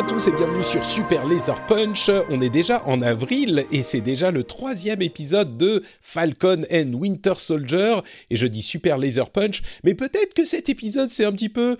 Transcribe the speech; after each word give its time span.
à 0.00 0.02
tous 0.02 0.28
et 0.28 0.32
bienvenue 0.32 0.62
sur 0.62 0.82
Super 0.82 1.26
Laser 1.26 1.66
Punch. 1.66 2.10
On 2.30 2.40
est 2.40 2.48
déjà 2.48 2.82
en 2.86 3.02
avril 3.02 3.66
et 3.70 3.82
c'est 3.82 4.00
déjà 4.00 4.30
le 4.30 4.44
troisième 4.44 5.02
épisode 5.02 5.58
de 5.58 5.82
Falcon 6.00 6.62
and 6.72 6.94
Winter 6.94 7.34
Soldier. 7.36 7.96
Et 8.30 8.36
je 8.36 8.46
dis 8.46 8.62
Super 8.62 8.96
Laser 8.96 9.28
Punch, 9.28 9.60
mais 9.84 9.92
peut-être 9.92 10.32
que 10.32 10.46
cet 10.46 10.70
épisode 10.70 11.10
c'est 11.10 11.26
un 11.26 11.32
petit 11.32 11.50
peu 11.50 11.76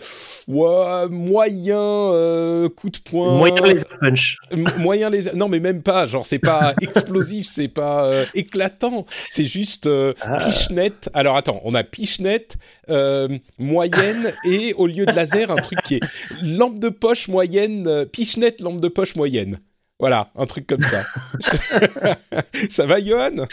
ouais, 0.49 1.09
moyen 1.09 1.79
euh, 1.79 2.69
coup 2.69 2.91
de 2.91 2.99
poing. 2.99 3.39
Moyen 3.39 3.63
Laser 3.63 3.89
Punch. 3.99 4.37
Moyen 4.77 5.09
laser. 5.09 5.35
Non, 5.35 5.49
mais 5.49 5.61
même 5.61 5.83
pas. 5.83 6.05
Genre, 6.05 6.27
c'est 6.27 6.39
pas 6.39 6.75
explosif, 6.83 7.47
c'est 7.47 7.69
pas 7.69 8.05
euh, 8.05 8.27
éclatant. 8.35 9.07
C'est 9.31 9.47
juste 9.47 9.87
euh, 9.87 10.13
Ah. 10.21 10.37
pichenette. 10.37 11.09
Alors 11.15 11.37
attends, 11.37 11.63
on 11.65 11.75
a 11.75 11.85
pichenette 11.85 12.59
euh, 12.91 13.29
moyenne 13.59 14.33
et 14.45 14.75
au 14.75 14.87
lieu 14.87 15.07
de 15.07 15.13
laser, 15.13 15.51
un 15.51 15.57
truc 15.57 15.81
qui 15.83 15.97
est 15.97 16.01
lampe 16.43 16.79
de 16.79 16.89
poche 16.89 17.29
moyenne, 17.29 17.87
euh, 17.87 18.05
pichenette 18.05 18.61
lampe 18.61 18.81
de 18.81 18.89
poche 18.89 19.17
moyenne. 19.17 19.61
Voilà, 19.99 20.31
un 20.35 20.47
truc 20.47 20.67
comme 20.67 20.83
ça. 20.83 21.05
ça 22.71 22.87
va, 22.87 23.01
Johan? 23.01 23.47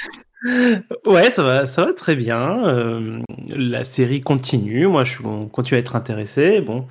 Ouais, 1.05 1.29
ça 1.29 1.43
va, 1.43 1.65
ça 1.65 1.83
va 1.83 1.93
très 1.93 2.15
bien. 2.15 2.65
Euh, 2.67 3.21
la 3.49 3.83
série 3.83 4.21
continue. 4.21 4.87
Moi, 4.87 5.03
je 5.03 5.17
on 5.23 5.47
continue 5.47 5.77
à 5.77 5.79
être 5.79 5.95
intéressé. 5.95 6.61
Bon, 6.61 6.87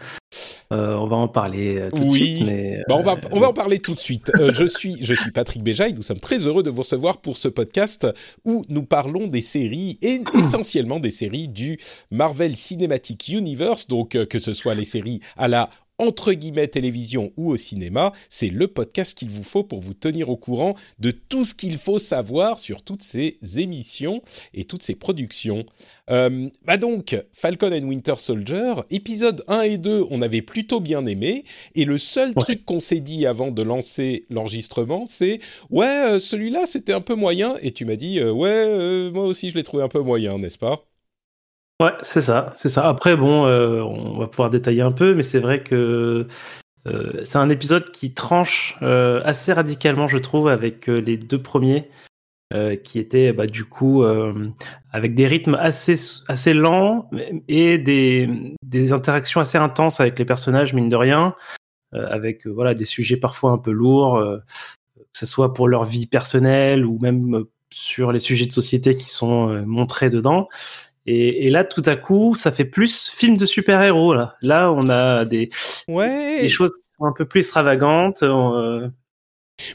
euh, 0.73 0.95
on 0.95 1.07
va 1.07 1.17
en 1.17 1.29
parler 1.29 1.79
euh, 1.79 1.91
tout 1.91 2.05
de 2.05 2.11
suite. 2.11 2.45
Mais, 2.45 2.81
Bah, 2.89 2.97
on, 2.99 3.03
va, 3.03 3.17
on 3.31 3.39
va 3.39 3.51
en 3.51 3.53
parler 3.53 3.79
tout 3.79 3.95
de 3.95 3.99
suite. 3.99 4.33
Je, 4.37 4.65
suis, 4.65 4.97
je 5.01 5.15
suis 5.15 5.31
Patrick 5.31 5.63
Béja 5.63 5.89
et 5.89 5.93
nous 5.93 6.03
sommes 6.03 6.21
très 6.21 6.39
heureux 6.39 6.63
de 6.63 6.71
vous 6.71 6.83
recevoir 6.83 7.19
pour 7.19 7.39
ce 7.39 7.49
podcast 7.49 8.07
où 8.45 8.65
nous 8.69 8.83
parlons 8.83 9.29
des 9.29 9.43
séries 9.43 9.99
et 10.03 10.21
essentiellement 10.35 10.99
des 10.99 11.11
séries 11.11 11.49
du 11.49 11.79
Marvel 12.11 12.57
Cinematic 12.57 13.29
Universe. 13.29 13.87
Donc, 13.87 14.15
euh, 14.15 14.27
que 14.27 14.39
ce 14.39 14.55
soit 14.55 14.75
les 14.75 14.85
séries 14.85 15.21
à 15.37 15.49
la 15.49 15.71
entre 15.99 16.33
guillemets 16.33 16.69
télévision 16.69 17.33
ou 17.37 17.51
au 17.51 17.57
cinéma, 17.57 18.13
c'est 18.29 18.49
le 18.49 18.69
podcast 18.69 19.17
qu'il 19.17 19.31
vous 19.31 19.43
faut 19.45 19.65
pour 19.65 19.81
vous 19.81 19.95
tenir 19.95 20.29
au 20.29 20.37
courant 20.37 20.75
de 20.99 21.11
tout 21.11 21.45
ce 21.45 21.55
qu'il 21.55 21.79
faut 21.79 21.99
savoir 21.99 22.59
sur 22.59 22.83
toutes 22.83 23.03
ces 23.03 23.39
émissions 23.57 24.23
et 24.55 24.65
toutes 24.65 24.83
ces 24.83 24.95
productions. 24.95 25.65
Euh, 26.11 26.49
bah 26.65 26.77
donc, 26.77 27.17
Falcon 27.33 27.73
and 27.73 27.87
Winter 27.87 28.15
Soldier, 28.17 28.75
épisode 28.91 29.43
1 29.49 29.63
et 29.63 29.79
2, 29.79 30.05
on 30.11 30.21
avait 30.23 30.43
plutôt 30.43 30.81
bien 30.81 31.05
aimé. 31.07 31.45
Et 31.75 31.85
le 31.85 31.99
seul 31.99 32.33
Ouais. 32.37 32.43
truc 32.43 32.65
qu'on 32.65 32.81
s'est 32.81 33.01
dit 33.01 33.27
avant 33.27 33.51
de 33.51 33.63
lancer 33.63 34.27
l'enregistrement, 34.31 35.05
c'est 35.09 35.41
ouais, 35.71 35.87
euh, 35.87 36.21
celui-là 36.21 36.67
c'était 36.67 36.93
un 36.93 37.01
peu 37.01 37.15
moyen. 37.15 37.57
Et 37.63 37.73
tu 37.73 37.85
m'as 37.85 37.97
dit 37.97 38.19
euh, 38.21 38.33
ouais, 38.33 39.11
moi 39.13 39.25
aussi 39.25 39.51
je 39.51 39.55
l'ai 39.55 39.63
trouvé 39.63 39.83
un 39.83 39.89
peu 39.89 40.01
moyen, 40.01 40.39
n'est-ce 40.39 40.59
pas? 40.59 40.85
Ouais, 41.83 41.93
c'est 42.01 42.23
ça, 42.23 42.53
c'est 42.57 42.71
ça. 42.71 42.89
Après, 42.89 43.17
bon, 43.17 43.47
euh, 43.47 43.83
on 43.83 44.19
va 44.19 44.27
pouvoir 44.29 44.49
détailler 44.49 44.81
un 44.81 44.91
peu, 44.91 45.15
mais 45.15 45.23
c'est 45.23 45.41
vrai 45.41 45.63
que 45.63 46.27
euh, 46.87 47.25
c'est 47.25 47.37
un 47.37 47.51
épisode 47.51 47.91
qui 47.91 48.15
tranche 48.15 48.79
euh, 48.81 49.21
assez 49.25 49.53
radicalement, 49.53 50.09
je 50.09 50.17
trouve, 50.17 50.49
avec 50.49 50.87
les 50.87 51.19
deux 51.19 51.41
premiers, 51.43 51.91
qui 52.85 53.01
étaient 53.01 53.33
bah, 53.33 53.47
du 53.47 53.65
coup 53.65 54.05
avec 54.93 55.15
des 55.15 55.27
rythmes 55.27 55.57
assez 55.57 55.97
assez 56.29 56.55
lents 56.55 57.11
et 57.49 57.77
des 57.77 58.31
des 58.63 58.93
interactions 58.93 59.41
assez 59.41 59.59
intenses 59.59 60.01
avec 60.01 60.19
les 60.19 60.25
personnages, 60.25 60.73
mine 60.73 60.89
de 60.89 60.97
rien, 60.97 61.35
avec 61.93 62.47
voilà 62.47 62.73
des 62.75 62.85
sujets 62.85 63.17
parfois 63.17 63.51
un 63.51 63.59
peu 63.59 63.73
lourds, 63.73 64.23
que 64.97 65.03
ce 65.13 65.27
soit 65.27 65.55
pour 65.55 65.69
leur 65.69 65.85
vie 65.85 66.07
personnelle 66.07 66.87
ou 66.87 66.99
même 67.01 67.45
sur 67.73 68.13
les 68.13 68.21
sujets 68.21 68.47
de 68.47 68.53
société 68.53 68.97
qui 68.97 69.11
sont 69.11 69.65
montrés 69.67 70.09
dedans. 70.09 70.49
Et, 71.07 71.47
et 71.47 71.51
là, 71.51 71.65
tout 71.65 71.83
à 71.87 71.97
coup, 71.97 72.35
ça 72.35 72.51
fait 72.53 72.65
plus 72.65 73.11
film 73.11 73.37
de 73.37 73.47
super-héros. 73.47 74.13
Là, 74.15 74.35
là, 74.43 74.73
on 74.73 74.89
a 74.91 75.25
des, 75.25 75.49
Ouais. 75.89 76.41
des 76.41 76.49
choses 76.51 76.73
un 77.01 77.13
peu 77.13 77.27
plus 77.27 77.41
extravagantes. 77.41 78.23
euh, 78.23 78.89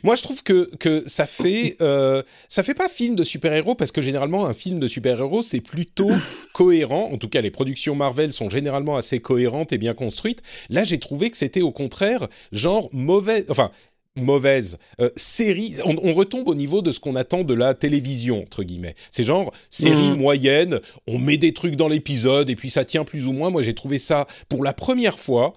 Moi, 0.03 0.15
je 0.15 0.21
trouve 0.23 0.43
que, 0.43 0.69
que 0.77 1.03
ça 1.07 1.25
fait 1.25 1.75
euh, 1.81 2.21
ça 2.49 2.63
fait 2.63 2.73
pas 2.75 2.87
film 2.89 3.15
de 3.15 3.23
super-héros 3.23 3.75
parce 3.75 3.91
que 3.91 4.01
généralement 4.01 4.45
un 4.45 4.53
film 4.53 4.79
de 4.79 4.87
super-héros 4.87 5.41
c'est 5.41 5.61
plutôt 5.61 6.11
cohérent. 6.53 7.09
En 7.11 7.17
tout 7.17 7.29
cas, 7.29 7.41
les 7.41 7.51
productions 7.51 7.95
Marvel 7.95 8.31
sont 8.33 8.49
généralement 8.49 8.95
assez 8.97 9.19
cohérentes 9.21 9.73
et 9.73 9.77
bien 9.79 9.93
construites. 9.95 10.41
Là, 10.69 10.83
j'ai 10.83 10.99
trouvé 10.99 11.31
que 11.31 11.37
c'était 11.37 11.61
au 11.61 11.71
contraire 11.71 12.27
genre 12.51 12.89
mauvais, 12.93 13.45
enfin 13.49 13.71
mauvaise 14.17 14.77
euh, 14.99 15.09
série. 15.15 15.75
On, 15.85 15.95
on 16.03 16.13
retombe 16.13 16.47
au 16.47 16.55
niveau 16.55 16.81
de 16.81 16.91
ce 16.91 16.99
qu'on 16.99 17.15
attend 17.15 17.43
de 17.43 17.53
la 17.53 17.73
télévision 17.73 18.41
entre 18.41 18.63
guillemets. 18.63 18.95
C'est 19.09 19.23
genre 19.23 19.51
série 19.69 20.09
Mhm. 20.09 20.17
moyenne. 20.17 20.79
On 21.07 21.17
met 21.17 21.37
des 21.37 21.53
trucs 21.53 21.75
dans 21.75 21.87
l'épisode 21.87 22.49
et 22.49 22.55
puis 22.55 22.69
ça 22.69 22.83
tient 22.85 23.03
plus 23.05 23.27
ou 23.27 23.31
moins. 23.31 23.49
Moi, 23.49 23.61
j'ai 23.61 23.73
trouvé 23.73 23.99
ça 23.99 24.27
pour 24.49 24.63
la 24.63 24.73
première 24.73 25.17
fois. 25.19 25.53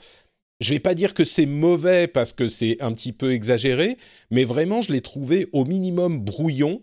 Je 0.60 0.72
vais 0.72 0.78
pas 0.78 0.94
dire 0.94 1.14
que 1.14 1.24
c'est 1.24 1.46
mauvais 1.46 2.06
parce 2.06 2.32
que 2.32 2.46
c'est 2.46 2.80
un 2.80 2.92
petit 2.92 3.12
peu 3.12 3.32
exagéré, 3.32 3.98
mais 4.30 4.44
vraiment, 4.44 4.80
je 4.82 4.92
l'ai 4.92 5.00
trouvé 5.00 5.48
au 5.52 5.64
minimum 5.64 6.20
brouillon 6.20 6.80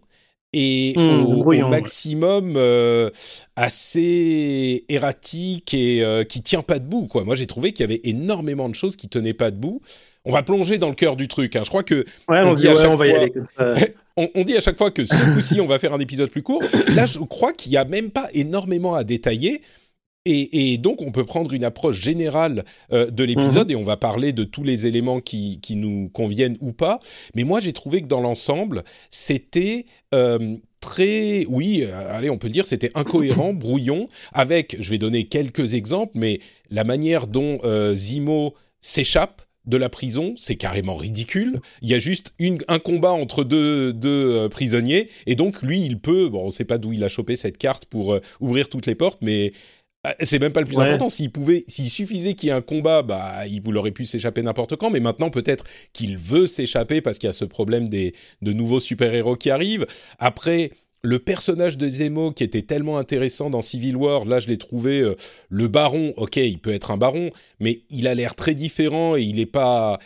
et 0.53 0.93
Mmh, 0.97 1.21
au, 1.25 1.41
brouillon, 1.43 1.69
maximum 1.69 2.55
euh, 2.57 3.09
assez 3.55 4.83
erratique 4.89 5.73
et 5.73 6.03
euh, 6.03 6.23
qui 6.25 6.41
tient 6.41 6.61
pas 6.61 6.79
debout. 6.79 7.07
Quoi. 7.07 7.23
Moi, 7.23 7.35
j'ai 7.35 7.47
trouvé 7.47 7.71
qu'il 7.71 7.83
y 7.83 7.85
avait 7.85 8.01
énormément 8.03 8.67
de 8.67 8.75
choses 8.75 8.95
qui 8.97 9.07
tenaient 9.07 9.33
pas 9.33 9.51
debout. 9.51 9.81
On 10.25 10.31
va 10.31 10.43
plonger 10.43 10.77
dans 10.77 10.89
le 10.89 10.95
cœur 10.95 11.15
du 11.15 11.27
truc. 11.27 11.55
hein. 11.55 11.61
Je 11.63 11.69
crois 11.69 11.83
que 11.83 12.05
Ouais, 12.29 12.39
On 12.43 12.49
on, 12.49 12.53
dit 12.53 12.61
dit, 12.63 12.67
à 12.67 12.73
ouais, 12.73 12.81
chaque 12.81 12.91
on 12.91 12.95
va 12.95 13.07
y 13.07 13.09
fois- 13.11 13.19
aller 13.19 13.31
comme 13.31 13.47
ça. 13.57 13.73
on, 14.17 14.29
on 14.35 14.43
dit 14.43 14.55
à 14.55 14.61
chaque 14.61 14.77
fois 14.77 14.91
que 14.91 15.03
ce 15.05 15.33
coup-ci, 15.33 15.59
on 15.61 15.67
va 15.67 15.79
faire 15.79 15.93
un 15.93 15.99
épisode 15.99 16.29
plus 16.29 16.43
court. 16.43 16.61
Là, 16.89 17.05
je 17.05 17.19
crois 17.19 17.53
qu'il 17.53 17.71
y 17.71 17.77
a 17.77 17.85
même 17.85 18.11
pas 18.11 18.29
énormément 18.33 18.93
à 18.95 19.03
détailler. 19.03 19.61
Et, 20.25 20.73
et 20.73 20.77
donc, 20.77 21.01
on 21.01 21.11
peut 21.11 21.25
prendre 21.25 21.51
une 21.51 21.63
approche 21.63 21.99
générale 21.99 22.63
euh, 22.93 23.09
de 23.09 23.23
l'épisode 23.23 23.71
et 23.71 23.75
on 23.75 23.81
va 23.81 23.97
parler 23.97 24.33
de 24.33 24.43
tous 24.43 24.61
les 24.63 24.85
éléments 24.85 25.19
qui, 25.19 25.59
qui 25.61 25.75
nous 25.75 26.09
conviennent 26.09 26.57
ou 26.61 26.73
pas. 26.73 26.99
Mais 27.33 27.43
moi, 27.43 27.59
j'ai 27.59 27.73
trouvé 27.73 28.03
que 28.03 28.07
dans 28.07 28.21
l'ensemble, 28.21 28.83
c'était 29.09 29.87
euh, 30.13 30.57
très, 30.79 31.45
oui, 31.49 31.81
euh, 31.83 32.13
allez, 32.15 32.29
on 32.29 32.37
peut 32.37 32.45
le 32.45 32.53
dire, 32.53 32.67
c'était 32.67 32.91
incohérent, 32.93 33.53
brouillon, 33.55 34.07
avec, 34.31 34.77
je 34.79 34.91
vais 34.91 34.99
donner 34.99 35.23
quelques 35.23 35.73
exemples, 35.73 36.11
mais 36.13 36.39
la 36.69 36.83
manière 36.83 37.25
dont 37.25 37.59
Zimo 37.95 38.53
s'échappe 38.79 39.41
de 39.65 39.77
la 39.77 39.89
prison, 39.89 40.33
c'est 40.37 40.55
carrément 40.55 40.95
ridicule. 40.95 41.59
Il 41.81 41.89
y 41.89 41.93
a 41.93 41.99
juste 41.99 42.33
une, 42.39 42.59
un 42.67 42.79
combat 42.79 43.11
entre 43.11 43.43
deux, 43.43 43.93
deux 43.93 44.31
euh, 44.31 44.49
prisonniers, 44.49 45.09
et 45.27 45.35
donc 45.35 45.61
lui, 45.61 45.81
il 45.85 45.99
peut, 45.99 46.29
bon, 46.29 46.43
on 46.43 46.45
ne 46.47 46.51
sait 46.51 46.65
pas 46.65 46.77
d'où 46.77 46.93
il 46.93 47.03
a 47.03 47.09
chopé 47.09 47.35
cette 47.35 47.57
carte 47.57 47.85
pour 47.85 48.13
euh, 48.13 48.21
ouvrir 48.39 48.69
toutes 48.69 48.85
les 48.87 48.95
portes, 48.95 49.19
mais 49.21 49.53
euh, 50.07 50.11
c'est 50.21 50.39
même 50.39 50.51
pas 50.51 50.61
le 50.61 50.65
plus 50.65 50.77
Ouais. 50.77 50.85
important. 50.85 51.09
S'il 51.09 51.31
pouvait, 51.31 51.63
s'il 51.67 51.89
suffisait 51.89 52.33
qu'il 52.33 52.47
y 52.47 52.49
ait 52.49 52.55
un 52.55 52.61
combat, 52.61 53.03
bah, 53.03 53.45
il 53.47 53.61
aurait 53.77 53.91
pu 53.91 54.05
s'échapper 54.05 54.41
n'importe 54.41 54.75
quand. 54.77 54.89
Mais 54.89 54.99
maintenant, 54.99 55.29
peut-être 55.29 55.63
qu'il 55.93 56.17
veut 56.17 56.47
s'échapper 56.47 57.01
parce 57.01 57.19
qu'il 57.19 57.27
y 57.27 57.29
a 57.29 57.33
ce 57.33 57.45
problème 57.45 57.87
des 57.87 58.13
de 58.41 58.51
nouveaux 58.51 58.79
super-héros 58.79 59.35
qui 59.35 59.51
arrivent. 59.51 59.85
Après, 60.17 60.71
le 61.03 61.19
personnage 61.19 61.77
de 61.77 61.89
Zemo 61.89 62.31
qui 62.31 62.43
était 62.43 62.61
tellement 62.61 62.97
intéressant 62.97 63.49
dans 63.49 63.61
Civil 63.61 63.95
War, 63.95 64.25
là, 64.25 64.39
je 64.39 64.47
l'ai 64.47 64.57
trouvé. 64.57 64.99
euh, 64.99 65.15
le 65.49 65.67
Baron, 65.67 66.13
ok, 66.17 66.37
il 66.37 66.59
peut 66.59 66.71
être 66.71 66.91
un 66.91 66.97
Baron, 66.97 67.31
mais 67.59 67.81
il 67.89 68.07
a 68.07 68.15
l'air 68.15 68.35
très 68.35 68.53
différent 68.53 69.15
et 69.15 69.21
il 69.21 69.39
est 69.39 69.45
pas. 69.45 69.99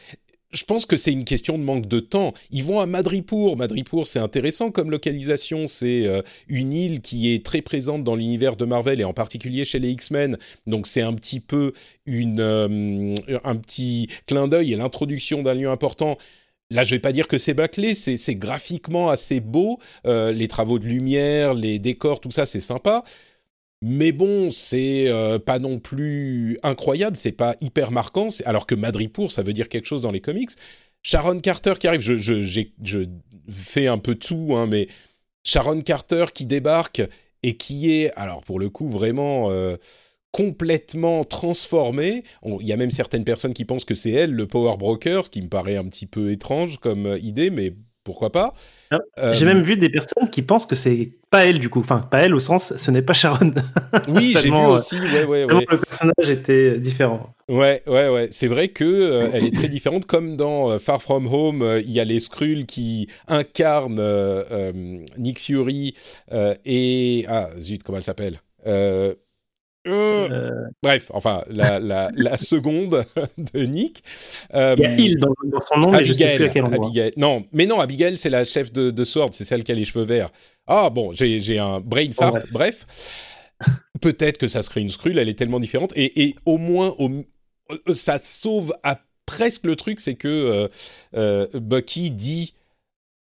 Je 0.52 0.64
pense 0.64 0.86
que 0.86 0.96
c'est 0.96 1.12
une 1.12 1.26
question 1.26 1.58
de 1.58 1.64
manque 1.64 1.88
de 1.88 2.00
temps. 2.00 2.34
Ils 2.50 2.64
vont 2.64 2.80
à 2.80 2.86
Madripour. 2.86 3.58
Madripour, 3.58 4.08
c'est 4.08 4.20
intéressant 4.20 4.72
comme 4.72 4.90
localisation. 4.90 5.68
C'est 5.68 6.06
euh, 6.06 6.22
une 6.48 6.72
île 6.72 7.02
qui 7.02 7.34
est 7.34 7.46
très 7.46 7.62
présente 7.62 8.06
dans 8.06 8.16
l'univers 8.16 8.56
de 8.56 8.64
Marvel 8.64 9.02
et 9.02 9.04
en 9.04 9.12
particulier 9.12 9.66
chez 9.66 9.80
les 9.80 9.90
X-Men. 9.90 10.38
Donc 10.66 10.88
c'est 10.88 11.02
un 11.02 11.14
petit 11.14 11.42
peu 11.42 11.74
euh, 12.08 13.16
un 13.44 13.56
petit 13.58 14.08
clin 14.28 14.48
d'œil 14.48 14.72
et 14.72 14.78
l'introduction 14.78 15.44
d'un 15.44 15.56
lieu 15.56 15.70
important. 15.70 16.18
Là, 16.72 16.84
je 16.84 16.96
vais 16.96 17.00
pas 17.00 17.12
dire 17.12 17.28
que 17.28 17.38
c'est 17.38 17.54
bâclé, 17.54 17.94
c'est 17.94 18.36
graphiquement 18.36 19.10
assez 19.10 19.40
beau. 19.40 19.80
Euh, 20.08 20.32
les 20.32 20.48
travaux 20.48 20.80
de 20.80 20.86
lumière, 20.86 21.54
les 21.54 21.78
décors, 21.80 22.20
tout 22.20 22.32
ça, 22.32 22.46
c'est 22.46 22.60
sympa. 22.60 23.04
Mais 23.82 24.12
bon, 24.12 24.50
c'est 24.50 25.12
pas 25.46 25.60
non 25.60 25.80
plus 25.80 26.58
incroyable, 26.64 27.18
c'est 27.18 27.32
pas 27.32 27.56
hyper 27.62 27.92
marquant. 27.92 28.30
Alors 28.46 28.66
que 28.66 28.74
Madripour, 28.74 29.32
ça 29.32 29.44
veut 29.44 29.54
dire 29.54 29.70
quelque 29.70 29.86
chose 29.86 30.02
dans 30.02 30.12
les 30.12 30.22
comics. 30.22 30.52
Sharon 31.04 31.40
Carter 31.40 31.76
qui 31.80 31.88
arrive, 31.88 32.02
je, 32.02 33.06
fais 33.52 33.86
un 33.86 34.00
peu 34.00 34.16
tout, 34.16 34.56
hein, 34.56 34.66
mais 34.66 34.88
Sharon 35.44 35.82
Carter 35.82 36.26
qui 36.34 36.48
débarque 36.48 37.04
et 37.44 37.58
qui 37.58 37.92
est, 37.92 38.12
alors 38.16 38.44
pour 38.44 38.60
le 38.60 38.70
coup, 38.70 38.90
vraiment 38.90 39.52
complètement 40.36 41.24
transformée. 41.24 42.26
Il 42.44 42.68
y 42.68 42.74
a 42.74 42.78
même 42.78 42.92
certaines 42.92 43.24
personnes 43.24 43.54
qui 43.54 43.64
pensent 43.64 43.86
que 43.86 43.96
c'est 43.96 44.12
elle 44.12 44.34
le 44.34 44.46
power 44.46 44.76
broker, 44.76 45.24
ce 45.24 45.30
qui 45.30 45.42
me 45.42 45.48
paraît 45.48 45.78
un 45.78 45.86
petit 45.86 46.08
peu 46.08 46.30
étrange 46.30 46.78
comme 46.80 47.06
euh, 47.06 47.18
idée, 47.20 47.50
mais 47.50 47.74
pourquoi 48.04 48.34
pas 48.34 48.52
ah, 48.92 49.00
J'ai 49.34 49.46
euh, 49.46 49.54
même 49.54 49.62
vu 49.62 49.78
des 49.78 49.88
personnes 49.88 50.30
qui 50.30 50.42
pensent 50.42 50.66
que 50.66 50.76
c'est 50.76 51.12
pas 51.30 51.46
elle 51.46 51.58
du 51.60 51.70
coup, 51.70 51.80
enfin 51.80 52.00
pas 52.00 52.20
elle 52.20 52.36
au 52.36 52.42
sens, 52.42 52.76
ce 52.76 52.92
n'est 52.92 53.02
pas 53.02 53.14
Sharon. 53.14 53.54
Oui, 54.10 54.36
j'ai 54.38 54.50
vu 54.50 54.56
euh, 54.56 54.72
aussi. 54.72 55.00
Ouais, 55.00 55.24
ouais, 55.24 55.46
ouais. 55.46 55.66
Le 55.72 55.78
personnage 55.78 56.30
était 56.30 56.80
différent. 56.80 57.34
Ouais, 57.48 57.82
ouais, 57.88 58.10
ouais. 58.10 58.28
C'est 58.32 58.48
vrai 58.48 58.68
que 58.68 59.30
elle 59.32 59.46
est 59.46 59.56
très 59.56 59.70
différente. 59.70 60.06
Comme 60.06 60.36
dans 60.36 60.78
Far 60.80 61.02
From 61.02 61.34
Home, 61.34 61.80
il 61.86 61.92
y 61.92 62.02
a 62.02 62.04
les 62.04 62.20
Skrulls 62.20 62.66
qui 62.66 63.08
incarnent 63.30 64.04
Nick 65.18 65.40
Fury 65.40 65.96
et 66.66 67.26
ah 67.30 67.48
zut, 67.58 67.84
comment 67.84 68.00
elle 68.00 68.04
s'appelle 68.04 68.42
euh, 69.88 70.30
euh. 70.32 70.52
Bref, 70.82 71.12
enfin, 71.14 71.44
la, 71.50 71.80
la, 71.80 72.10
la 72.16 72.38
seconde 72.38 73.06
de 73.54 73.60
Nick. 73.62 74.04
Euh, 74.54 74.76
il 74.78 74.84
y 74.84 74.86
a 74.86 74.96
Il 74.96 75.18
dans, 75.18 75.34
son 75.62 75.80
nom, 75.80 75.92
mais 75.92 76.06
je 76.06 76.14
sais 76.14 76.36
plus 76.36 76.46
à 76.46 76.50
quel 76.50 76.64
endroit. 76.64 76.88
Abigail. 76.88 77.14
Non, 77.18 77.46
mais 77.52 77.66
non, 77.66 77.80
Abigail, 77.80 78.18
c'est 78.18 78.30
la 78.30 78.46
chef 78.46 78.72
de, 78.72 78.92
de 78.92 79.04
Sword, 79.04 79.30
c'est 79.34 79.46
celle 79.46 79.64
qui 79.64 79.72
a 79.72 79.76
les 79.76 79.86
cheveux 79.86 80.06
verts. 80.06 80.30
Ah 80.68 80.90
bon, 80.90 81.12
j'ai 81.14 81.60
un 81.60 81.80
brain 81.80 82.12
fart, 82.12 82.40
bref. 82.52 82.86
Peut-être 84.02 84.38
que 84.38 84.48
ça 84.48 84.62
serait 84.62 84.82
une 84.82 84.90
scrule, 84.90 85.18
elle 85.18 85.30
est 85.30 85.38
tellement 85.38 85.60
différente. 85.60 85.94
Et, 85.96 86.24
et 86.24 86.36
au 86.46 86.58
moins, 86.58 86.94
au, 87.00 87.10
ça 87.94 88.20
sauve 88.20 88.74
à 88.84 89.00
presque 89.26 89.66
le 89.66 89.76
truc, 89.76 90.00
c'est 90.00 90.16
que 90.16 90.70
Bucky 91.58 92.12
dit 92.12 92.54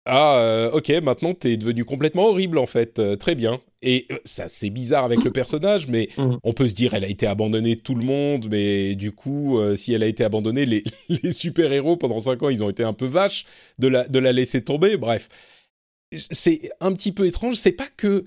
ah, 0.07 0.39
euh, 0.39 0.71
ok, 0.71 0.89
maintenant 1.03 1.35
t'es 1.35 1.57
devenu 1.57 1.85
complètement 1.85 2.29
horrible 2.29 2.59
en 2.59 2.67
fait. 2.67 2.99
Euh, 2.99 3.17
très 3.17 3.35
bien. 3.35 3.61
Et 3.83 4.07
euh, 4.11 4.19
ça, 4.25 4.49
c'est 4.49 4.71
bizarre 4.71 5.05
avec 5.05 5.23
le 5.25 5.31
personnage, 5.31 5.89
mais 5.89 6.09
mmh. 6.17 6.37
on 6.43 6.53
peut 6.53 6.69
se 6.69 6.75
dire, 6.75 6.95
elle 6.95 7.05
a 7.05 7.09
été 7.09 7.27
abandonnée 7.27 7.75
de 7.77 7.81
tout 7.81 7.95
le 7.95 8.05
monde, 8.05 8.47
mais 8.51 8.95
du 8.95 9.13
coup, 9.13 9.59
si 9.77 9.93
elle 9.93 10.03
a 10.03 10.07
été 10.07 10.25
abandonnée, 10.25 10.65
les, 10.65 10.85
les 11.09 11.33
super-héros 11.33 11.97
pendant 11.97 12.21
5 12.21 12.43
ans, 12.45 12.49
ils 12.49 12.65
ont 12.65 12.71
été 12.71 12.85
un 12.85 12.93
peu 12.93 13.07
vaches 13.07 13.47
de 13.79 13.89
la, 13.89 14.09
de 14.09 14.19
la 14.19 14.33
laisser 14.33 14.63
tomber. 14.63 14.97
Bref, 14.97 15.29
c'est 16.13 16.71
un 16.81 16.93
petit 16.93 17.13
peu 17.13 17.27
étrange. 17.27 17.57
C'est 17.57 17.73
pas 17.73 17.89
que 17.97 18.25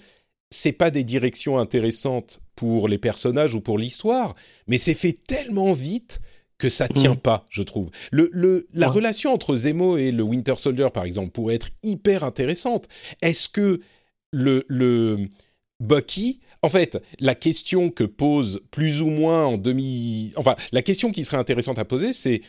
c'est 0.52 0.72
pas 0.72 0.92
des 0.92 1.04
directions 1.04 1.60
intéressantes 1.60 2.42
pour 2.56 2.88
les 2.88 2.98
personnages 2.98 3.54
ou 3.54 3.62
pour 3.62 3.78
l'histoire, 3.78 4.36
mais 4.68 4.78
c'est 4.78 4.96
fait 4.96 5.18
tellement 5.28 5.74
vite 5.74 6.20
que 6.60 6.70
ça 6.70 6.88
tient 6.88 7.16
mm. 7.16 7.22
pas, 7.22 7.46
je 7.50 7.64
trouve. 7.64 7.90
Le, 8.12 8.30
le, 8.32 8.68
la 8.74 8.90
relation 8.90 9.34
entre 9.34 9.56
Zemo 9.56 9.98
et 9.98 10.12
le 10.12 10.22
Winter 10.22 10.56
Soldier, 10.58 10.90
par 10.94 11.06
exemple, 11.06 11.32
pourrait 11.32 11.56
être 11.56 11.70
hyper 11.82 12.24
intéressante. 12.24 12.88
Est-ce 13.22 13.50
que 13.50 13.80
le, 14.32 14.66
le 14.68 15.30
Bucky, 15.80 16.42
en 16.62 16.70
fait, 16.70 17.02
la 17.20 17.34
question 17.34 17.90
que 17.90 18.04
pose 18.04 18.62
plus 18.70 19.02
ou 19.02 19.08
moins 19.08 19.46
en 19.46 19.58
demi, 19.58 20.34
enfin, 20.36 20.56
la 20.72 20.82
question 20.82 21.12
qui 21.12 21.24
serait 21.24 21.38
intéressante 21.38 21.80
à 21.80 21.86
poser, 21.86 22.14
c'est 22.14 22.42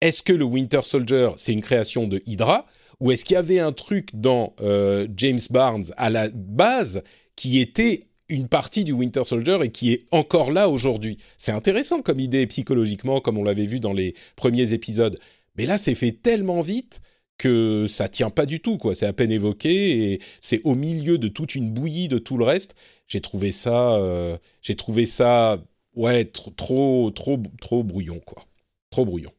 est-ce 0.00 0.22
que 0.22 0.32
le 0.32 0.44
Winter 0.44 0.80
Soldier, 0.82 1.30
c'est 1.36 1.52
une 1.52 1.60
création 1.60 2.06
de 2.06 2.22
Hydra, 2.24 2.66
ou 3.00 3.10
est-ce 3.10 3.24
qu'il 3.24 3.34
y 3.34 3.38
avait 3.38 3.58
un 3.58 3.72
truc 3.72 4.10
dans 4.14 4.54
euh, 4.60 5.08
James 5.16 5.40
Barnes 5.50 5.86
à 5.96 6.10
la 6.10 6.28
base 6.32 7.02
qui 7.34 7.60
était 7.60 8.04
une 8.28 8.48
partie 8.48 8.84
du 8.84 8.92
Winter 8.92 9.24
Soldier 9.24 9.58
et 9.62 9.70
qui 9.70 9.92
est 9.92 10.04
encore 10.10 10.50
là 10.50 10.68
aujourd'hui. 10.68 11.16
C'est 11.36 11.52
intéressant 11.52 12.02
comme 12.02 12.20
idée 12.20 12.46
psychologiquement, 12.46 13.20
comme 13.20 13.38
on 13.38 13.44
l'avait 13.44 13.66
vu 13.66 13.80
dans 13.80 13.92
les 13.92 14.14
premiers 14.36 14.72
épisodes. 14.72 15.18
Mais 15.56 15.66
là, 15.66 15.78
c'est 15.78 15.94
fait 15.94 16.12
tellement 16.12 16.60
vite 16.60 17.00
que 17.38 17.86
ça 17.86 18.08
tient 18.08 18.30
pas 18.30 18.46
du 18.46 18.60
tout, 18.60 18.78
quoi. 18.78 18.94
C'est 18.94 19.06
à 19.06 19.12
peine 19.12 19.32
évoqué 19.32 20.12
et 20.12 20.20
c'est 20.40 20.60
au 20.64 20.74
milieu 20.74 21.18
de 21.18 21.28
toute 21.28 21.54
une 21.54 21.72
bouillie 21.72 22.08
de 22.08 22.18
tout 22.18 22.36
le 22.36 22.44
reste. 22.44 22.74
J'ai 23.06 23.20
trouvé 23.20 23.52
ça, 23.52 23.94
euh, 23.94 24.36
j'ai 24.60 24.74
trouvé 24.74 25.06
ça, 25.06 25.58
ouais, 25.94 26.24
trop, 26.24 26.50
trop, 26.50 27.10
trop, 27.10 27.40
trop 27.60 27.82
brouillon, 27.84 28.20
quoi. 28.20 28.44
Trop 28.90 29.04
brouillon. 29.04 29.30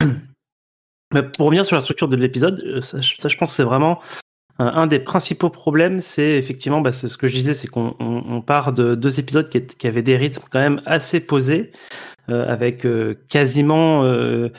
pour 1.36 1.46
revenir 1.46 1.66
sur 1.66 1.76
la 1.76 1.82
structure 1.82 2.08
de 2.08 2.16
l'épisode, 2.16 2.62
euh, 2.64 2.80
ça, 2.80 3.00
je 3.00 3.36
pense 3.36 3.50
que 3.50 3.56
c'est 3.56 3.62
vraiment 3.62 4.00
un 4.58 4.86
des 4.86 5.00
principaux 5.00 5.50
problèmes, 5.50 6.00
c'est 6.00 6.32
effectivement 6.36 6.80
bah, 6.80 6.92
ce 6.92 7.16
que 7.16 7.26
je 7.26 7.34
disais, 7.34 7.54
c'est 7.54 7.66
qu'on 7.66 8.42
part 8.46 8.72
de 8.72 8.94
deux 8.94 9.18
épisodes 9.18 9.48
qui, 9.48 9.86
avaient 9.86 10.02
des 10.02 10.16
rythmes 10.16 10.44
quand 10.50 10.60
même 10.60 10.80
assez 10.86 11.20
posés, 11.20 11.72
euh, 12.28 12.46
avec 12.46 12.86
euh, 12.86 13.18
quasiment, 13.28 14.04
euh, 14.04 14.50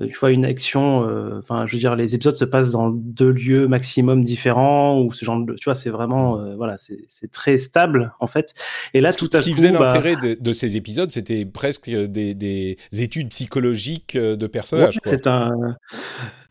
tu 0.00 0.18
vois, 0.18 0.32
une 0.32 0.44
action. 0.44 1.06
Enfin, 1.38 1.64
je 1.64 1.74
veux 1.74 1.78
dire, 1.78 1.94
les 1.94 2.16
épisodes 2.16 2.34
se 2.34 2.44
passent 2.44 2.72
dans 2.72 2.90
deux 2.90 3.30
lieux 3.30 3.68
maximum 3.68 4.24
différents 4.24 5.00
ou 5.00 5.12
ce 5.12 5.24
genre 5.24 5.40
de, 5.44 5.54
tu 5.54 5.64
vois, 5.64 5.76
c'est 5.76 5.90
vraiment, 5.90 6.56
voilà, 6.56 6.76
c'est 6.76 7.30
très 7.30 7.56
stable 7.58 8.12
en 8.18 8.26
fait. 8.26 8.54
Et 8.94 9.00
là, 9.00 9.12
tout 9.12 9.30
à 9.32 9.36
coup, 9.38 9.42
ce 9.44 9.48
qui 9.48 9.54
faisait 9.54 9.70
bah 9.70 9.86
l'intérêt 9.86 10.16
de, 10.16 10.52
ces 10.52 10.76
épisodes, 10.76 11.10
c'était 11.10 11.44
presque 11.44 11.88
des, 11.88 12.76
études 12.98 13.28
psychologiques 13.28 14.16
de 14.16 14.46
personnages. 14.48 14.98
c'est 15.04 15.28
un. 15.28 15.76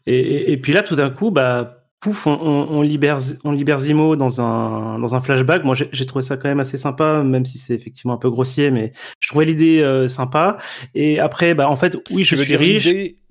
Et, 0.05 0.53
et, 0.53 0.57
puis 0.57 0.73
là, 0.73 0.81
tout 0.81 0.95
d'un 0.95 1.09
coup, 1.11 1.29
bah 1.29 1.78
pouf, 1.99 2.27
on, 2.27 2.81
libère, 2.81 3.19
on 3.43 3.51
libère 3.51 3.79
Zimo 3.79 4.15
dans 4.15 4.41
un, 4.41 4.99
dans 4.99 5.15
un 5.15 5.19
flashback. 5.19 5.63
Moi, 5.63 5.75
j'ai 5.75 6.05
trouvé 6.05 6.23
ça 6.23 6.37
quand 6.37 6.47
même 6.47 6.59
assez 6.59 6.77
sympa, 6.77 7.23
même 7.23 7.45
si 7.45 7.57
c'est 7.57 7.73
effectivement 7.73 8.13
un 8.13 8.17
peu 8.17 8.29
grossier, 8.29 8.71
mais 8.71 8.93
je 9.19 9.29
trouvais 9.29 9.45
l'idée 9.45 9.81
euh, 9.81 10.07
sympa. 10.07 10.57
Et 10.95 11.19
après, 11.19 11.53
bah, 11.55 11.69
en 11.69 11.75
fait, 11.75 11.97
oui, 12.11 12.23
je, 12.23 12.35
suis 12.35 12.55
riche. 12.55 12.87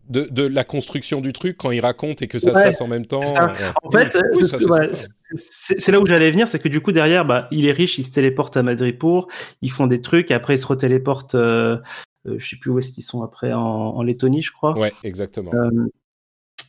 De, 0.08 0.26
de, 0.30 0.46
la 0.46 0.64
construction 0.64 1.20
du 1.20 1.34
truc 1.34 1.58
quand 1.58 1.70
il 1.70 1.80
raconte 1.80 2.22
et 2.22 2.28
que 2.28 2.38
ça 2.38 2.54
se 2.54 2.58
passe 2.58 2.80
en 2.80 2.88
même 2.88 3.04
temps. 3.04 3.20
En 3.82 3.90
fait, 3.90 4.16
c'est 5.34 5.92
là 5.92 6.00
où 6.00 6.06
j'allais 6.06 6.30
venir, 6.30 6.48
c'est 6.48 6.58
que 6.58 6.68
du 6.68 6.80
coup 6.80 6.92
derrière, 6.92 7.26
bah, 7.26 7.46
il 7.50 7.66
est 7.66 7.72
riche, 7.72 7.98
il 7.98 8.04
se 8.04 8.10
téléporte 8.10 8.56
à 8.56 8.62
Madripour, 8.62 9.28
ils 9.60 9.70
font 9.70 9.86
des 9.86 10.00
trucs, 10.00 10.30
et 10.30 10.34
après 10.34 10.54
il 10.54 10.58
se 10.58 10.66
retéléporte, 10.66 11.34
euh, 11.34 11.76
euh, 12.26 12.36
je 12.38 12.48
sais 12.48 12.56
plus 12.56 12.70
où 12.70 12.78
est-ce 12.78 12.90
qu'ils 12.90 13.04
sont 13.04 13.22
après 13.22 13.52
en, 13.52 13.60
en, 13.60 14.02
Lettonie, 14.02 14.40
je 14.40 14.50
crois. 14.50 14.78
Ouais, 14.78 14.92
exactement. 15.04 15.52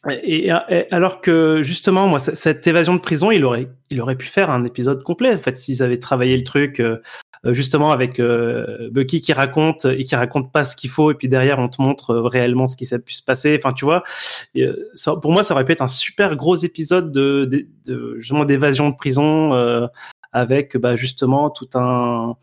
Et, 0.09 0.49
alors 0.91 1.19
que 1.19 1.61
justement, 1.61 2.07
moi, 2.07 2.19
cette 2.19 2.65
évasion 2.67 2.93
de 2.93 2.99
prison, 2.99 3.31
il 3.31 3.43
aurait, 3.43 3.67
il 3.89 3.99
aurait 3.99 4.15
pu 4.15 4.27
faire 4.27 4.49
un 4.49 4.63
épisode 4.63 5.03
complet. 5.03 5.33
En 5.33 5.37
fait, 5.39 5.57
s'ils 5.57 5.83
avaient 5.83 5.97
travaillé 5.97 6.37
le 6.37 6.43
truc 6.43 6.79
euh, 6.79 7.01
euh, 7.45 7.53
justement 7.53 7.91
avec 7.91 8.19
euh, 8.19 8.89
Bucky 8.91 9.19
qui 9.19 9.33
raconte 9.33 9.85
et 9.85 10.05
qui 10.05 10.15
raconte 10.15 10.53
pas 10.53 10.63
ce 10.63 10.77
qu'il 10.77 10.89
faut, 10.89 11.11
et 11.11 11.15
puis 11.15 11.27
derrière 11.27 11.59
on 11.59 11.67
te 11.67 11.81
montre 11.81 12.15
réellement 12.15 12.65
ce 12.65 12.77
qui 12.77 12.85
s'est 12.85 12.99
pu 12.99 13.13
se 13.13 13.23
passer. 13.23 13.59
Enfin, 13.59 13.73
tu 13.73 13.83
vois, 13.83 14.03
pour 15.21 15.31
moi, 15.33 15.43
ça 15.43 15.53
aurait 15.53 15.65
pu 15.65 15.73
être 15.73 15.81
un 15.81 15.87
super 15.89 16.37
gros 16.37 16.55
épisode 16.55 17.11
de, 17.11 17.49
de, 17.85 18.15
justement 18.19 18.45
d'évasion 18.45 18.89
de 18.89 18.95
prison 18.95 19.89
avec 20.31 20.77
bah, 20.77 20.95
justement 20.95 21.49
tout 21.49 21.69
un 21.73 22.35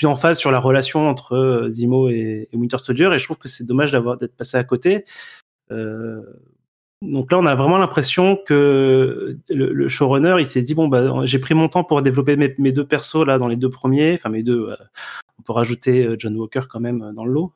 une 0.00 0.08
emphase 0.08 0.38
sur 0.38 0.50
la 0.50 0.60
relation 0.60 1.08
entre 1.08 1.66
Zimo 1.68 2.08
et, 2.08 2.48
et 2.52 2.56
Winter 2.56 2.78
Soldier. 2.78 3.10
Et 3.12 3.18
je 3.18 3.24
trouve 3.24 3.36
que 3.36 3.48
c'est 3.48 3.64
dommage 3.64 3.92
d'avoir 3.92 4.16
d'être 4.16 4.36
passé 4.36 4.56
à 4.56 4.64
côté. 4.64 5.04
Euh, 5.70 6.20
donc 7.04 7.30
là, 7.30 7.38
on 7.38 7.46
a 7.46 7.54
vraiment 7.54 7.78
l'impression 7.78 8.36
que 8.36 9.38
le, 9.48 9.88
showrunner, 9.88 10.36
il 10.38 10.46
s'est 10.46 10.62
dit 10.62 10.74
bon 10.74 10.88
bah 10.88 11.24
j'ai 11.24 11.38
pris 11.38 11.54
mon 11.54 11.68
temps 11.68 11.84
pour 11.84 12.00
développer 12.02 12.36
mes, 12.36 12.72
deux 12.72 12.86
persos 12.86 13.24
là 13.26 13.38
dans 13.38 13.48
les 13.48 13.56
deux 13.56 13.70
premiers, 13.70 14.14
enfin 14.14 14.30
mes 14.30 14.42
deux. 14.42 14.70
Euh, 14.70 14.76
on 15.38 15.42
peut 15.42 15.52
rajouter 15.52 16.04
euh, 16.04 16.16
John 16.18 16.36
Walker 16.36 16.62
quand 16.68 16.80
même 16.80 17.02
euh, 17.02 17.12
dans 17.12 17.24
le 17.24 17.32
lot. 17.32 17.52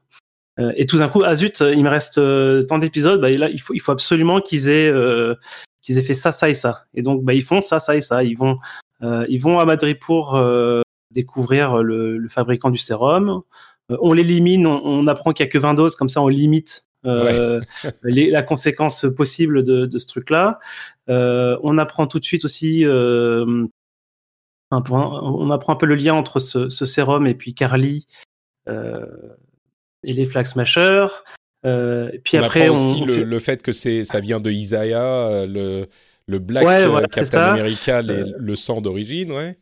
et 0.76 0.86
tout 0.86 0.98
d'un 0.98 1.08
coup, 1.08 1.22
ah 1.24 1.34
zut, 1.34 1.60
il 1.60 1.82
me 1.84 1.88
reste 1.88 2.20
tant 2.66 2.78
d'épisodes, 2.78 3.20
bah 3.20 3.30
là 3.30 3.48
il 3.48 3.60
faut 3.60 3.74
il 3.74 3.80
faut 3.80 3.92
absolument 3.92 4.40
qu'ils 4.40 4.68
aient 4.68 4.92
qu'ils 5.82 5.98
aient 5.98 6.02
fait 6.02 6.14
ça, 6.14 6.32
ça 6.32 6.50
et 6.50 6.54
ça. 6.54 6.84
Et 6.94 7.02
donc 7.02 7.24
bah 7.24 7.32
ils 7.32 7.44
font 7.44 7.62
ça, 7.62 7.78
ça 7.78 7.96
et 7.96 8.00
ça. 8.00 8.24
Ils 8.24 8.36
vont 8.36 8.58
ils 9.02 9.38
vont 9.38 9.60
à 9.60 9.64
Madrid 9.64 9.98
pour 10.00 10.36
découvrir 11.12 11.82
le, 11.82 12.26
fabricant 12.28 12.70
du 12.70 12.78
sérum. 12.78 13.42
on 13.88 14.12
l'élimine, 14.12 14.66
on, 14.66 14.82
on 14.84 15.06
apprend 15.06 15.32
qu'il 15.32 15.46
y 15.46 15.48
a 15.48 15.50
que 15.50 15.58
20 15.58 15.74
doses, 15.74 15.94
comme 15.94 16.08
ça 16.08 16.22
on 16.22 16.28
limite 16.28 16.87
euh, 17.06 17.60
la 18.02 18.42
conséquence 18.42 19.06
possible 19.16 19.62
de, 19.62 19.98
ce 19.98 20.06
truc-là. 20.06 20.58
Euh, 21.08 21.58
on 21.62 21.78
apprend 21.78 22.06
tout 22.06 22.18
de 22.18 22.24
suite 22.24 22.44
aussi, 22.44 22.84
euh, 22.84 23.66
on 24.70 25.50
apprend 25.50 25.72
un 25.72 25.76
peu 25.76 25.86
le 25.86 25.94
lien 25.94 26.14
entre 26.14 26.38
ce, 26.38 26.68
sérum 26.68 27.26
et 27.26 27.34
puis 27.34 27.54
Carly 27.54 28.06
et 28.66 30.12
les 30.12 30.26
Flag 30.26 30.46
Smashers. 30.46 31.06
puis 31.62 31.70
on 32.38 32.42
après, 32.42 32.66
apprend 32.66 32.74
aussi 32.74 33.04
le, 33.04 33.38
fait 33.38 33.62
que 33.62 33.72
c'est 33.72 34.04
ça 34.04 34.20
vient 34.20 34.40
de 34.40 34.50
Isaiah, 34.50 35.46
le, 35.46 35.86
le 36.26 36.38
Black 36.38 36.66
Captain 37.10 37.40
America, 37.40 38.02
le 38.02 38.56
sang 38.56 38.80
d'origine, 38.80 39.32
ouais. 39.32 39.58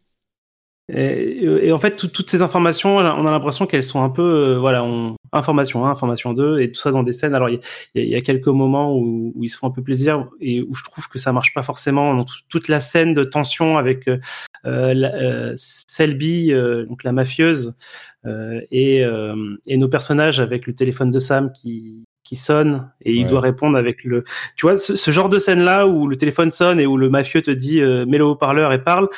Et, 0.88 1.72
en 1.72 1.78
fait, 1.78 1.96
toutes 1.96 2.30
ces 2.30 2.42
informations, 2.42 2.96
on 2.96 3.26
a 3.26 3.30
l'impression 3.30 3.66
qu'elles 3.66 3.82
sont 3.82 4.04
un 4.04 4.08
peu, 4.08 4.54
voilà, 4.54 4.84
on, 4.84 5.16
information 5.36 5.86
1, 5.86 5.90
information 5.90 6.32
2, 6.32 6.60
et 6.60 6.72
tout 6.72 6.80
ça 6.80 6.90
dans 6.90 7.02
des 7.02 7.12
scènes. 7.12 7.34
Alors, 7.34 7.48
il 7.48 7.60
y, 7.94 8.14
a 8.14 8.20
quelques 8.20 8.48
moments 8.48 8.96
où, 8.96 9.32
ils 9.42 9.48
se 9.48 9.58
font 9.58 9.68
un 9.68 9.70
peu 9.70 9.82
plaisir 9.82 10.28
et 10.40 10.62
où 10.62 10.74
je 10.74 10.84
trouve 10.84 11.08
que 11.08 11.18
ça 11.18 11.32
marche 11.32 11.54
pas 11.54 11.62
forcément. 11.62 12.14
Dans 12.14 12.26
toute 12.48 12.68
la 12.68 12.80
scène 12.80 13.14
de 13.14 13.24
tension 13.24 13.78
avec 13.78 14.08
euh, 14.08 14.18
euh, 14.64 15.52
Selby, 15.56 16.52
donc 16.88 17.04
la 17.04 17.12
mafieuse, 17.12 17.76
et, 18.70 19.04
et, 19.66 19.76
nos 19.76 19.88
personnages 19.88 20.40
avec 20.40 20.66
le 20.66 20.74
téléphone 20.74 21.12
de 21.12 21.18
Sam 21.20 21.52
qui, 21.52 22.04
qui 22.24 22.34
sonne 22.34 22.90
et 23.02 23.12
il 23.12 23.28
doit 23.28 23.40
répondre 23.40 23.78
avec 23.78 24.02
le. 24.02 24.24
Tu 24.56 24.66
vois, 24.66 24.76
ce, 24.76 25.10
genre 25.12 25.28
de 25.28 25.38
scène 25.38 25.60
là 25.60 25.86
où 25.86 26.08
le 26.08 26.16
téléphone 26.16 26.50
sonne 26.50 26.80
et 26.80 26.86
où 26.86 26.96
le 26.96 27.08
mafieux 27.08 27.40
te 27.40 27.52
dit 27.52 27.80
mets 27.80 28.18
le 28.18 28.24
haut-parleur 28.24 28.72
et 28.72 28.82
parle. 28.82 29.08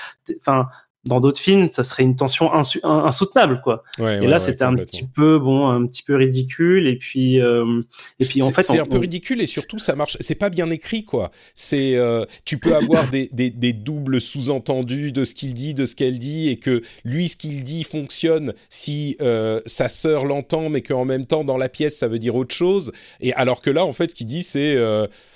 Enfin, 0.41 0.69
dans 1.05 1.21
d'autres 1.21 1.41
films, 1.41 1.69
ça 1.71 1.85
serait 1.85 2.03
une 2.03 2.17
tension 2.17 2.53
insoutenable, 2.53 3.61
quoi. 3.63 3.85
et 3.99 4.27
là, 4.27 4.39
c'était 4.39 4.65
un 4.65 4.75
petit 4.75 5.07
peu, 5.07 5.39
bon, 5.39 5.69
un 5.69 5.87
petit 5.87 6.03
peu 6.03 6.17
ridicule. 6.17 6.89
Et 6.89 6.97
puis, 6.97 7.41
euh, 7.41 7.81
et 8.19 8.27
puis 8.27 8.43
en 8.43 8.51
fait, 8.51 8.63
c'est 8.63 8.81
un 8.81 8.87
peu 8.87 8.99
ridicule 8.99 9.41
et 9.41 9.47
surtout, 9.47 9.79
ça 9.79 9.95
marche. 9.95 10.17
C'est 10.21 10.35
pas 10.35 10.51
bien 10.51 10.71
écrit, 10.71 11.05
quoi. 11.05 11.31
C'est, 11.55 11.95
euh, 11.97 12.25
tu 12.45 12.59
peux 12.59 12.75
avoir 12.75 13.09
des, 13.11 13.31
des, 13.33 13.51
des 13.51 13.73
doubles 13.73 14.21
sous-entendus 14.21 15.13
de 15.13 15.25
ce 15.25 15.35
qu'il 15.35 15.55
dit, 15.55 15.73
de 15.73 15.87
ce 15.87 15.95
qu'elle 15.95 16.19
dit, 16.19 16.49
et 16.49 16.57
que 16.57 16.83
lui, 17.05 17.29
ce 17.29 17.37
qu'il 17.37 17.63
dit 17.63 17.85
fonctionne 17.85 18.53
si 18.69 19.17
euh, 19.21 19.61
sa 19.67 19.89
sœur 19.89 20.25
l'entend, 20.25 20.69
mais 20.69 20.83
qu'en 20.83 21.05
même 21.05 21.27
temps, 21.27 21.45
dans 21.45 21.57
la 21.57 21.69
pièce, 21.69 21.97
ça 21.97 22.09
veut 22.09 22.19
dire 22.19 22.35
autre 22.35 22.55
chose. 22.55 22.93
Et 23.21 23.33
alors 23.35 23.63
que 23.63 23.71
là, 23.71 23.85
en 23.87 23.93
fait, 23.93 24.11
ce 24.11 24.15
qu'il 24.15 24.27
dit, 24.27 24.43
c'est 24.43 24.77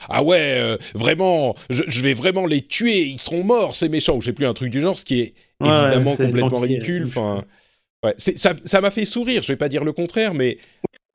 ah 0.09 0.23
ouais, 0.25 0.77
vraiment, 0.95 1.55
je, 1.71 1.85
je, 1.87 2.01
vais 2.01 2.15
vraiment 2.15 2.47
les 2.47 2.63
tuer, 2.63 3.03
ils 3.03 3.21
seront 3.21 3.45
morts, 3.45 3.77
ces 3.77 3.89
méchants. 3.89 4.17
Ou 4.17 4.21
j'ai 4.21 4.33
plus 4.33 4.47
un 4.47 4.55
truc 4.55 4.71
du 4.71 4.81
genre, 4.81 4.99
ce 4.99 5.05
qui 5.05 5.21
est 5.21 5.35
évidemment 5.65 6.17
complètement 6.17 6.59
ridicule. 6.59 7.05
Enfin, 7.07 7.45
ouais, 8.05 8.15
ça, 8.17 8.55
ça 8.65 8.81
m'a 8.81 8.91
fait 8.91 9.05
sourire. 9.05 9.43
Je 9.43 9.49
vais 9.49 9.57
pas 9.57 9.69
dire 9.69 9.85
le 9.85 9.93
contraire, 9.93 10.35
mais 10.35 10.59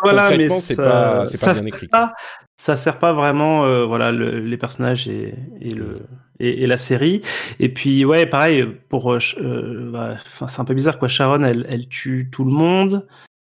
voilà, 0.04 0.30
concrètement, 0.30 0.60
c'est 0.60 0.76
pas, 0.76 1.26
c'est 1.26 1.40
pas 1.40 1.54
bien 1.54 1.66
écrit. 1.66 1.88
Pas, 1.88 2.14
ça 2.56 2.76
sert 2.76 3.00
pas 3.00 3.14
vraiment, 3.14 3.66
euh, 3.66 3.86
voilà, 3.86 4.12
les 4.12 4.58
personnages 4.58 5.08
et, 5.08 5.34
et 5.62 5.72
le 5.72 6.02
et, 6.40 6.68
la 6.68 6.78
série. 6.78 7.22
Et 7.60 7.70
puis 7.70 8.06
ouais, 8.06 8.26
pareil 8.26 8.66
pour, 8.90 9.14
euh, 9.14 9.20
euh 9.40 9.92
bah, 9.92 10.18
c'est 10.48 10.60
un 10.60 10.66
peu 10.66 10.74
bizarre 10.74 11.00
quoi. 11.00 11.08
Sharon, 11.08 11.44
elle, 11.44 11.66
elle 11.70 11.88
tue 11.88 12.30
tout 12.32 12.44
le 12.44 12.52
monde. 12.52 13.08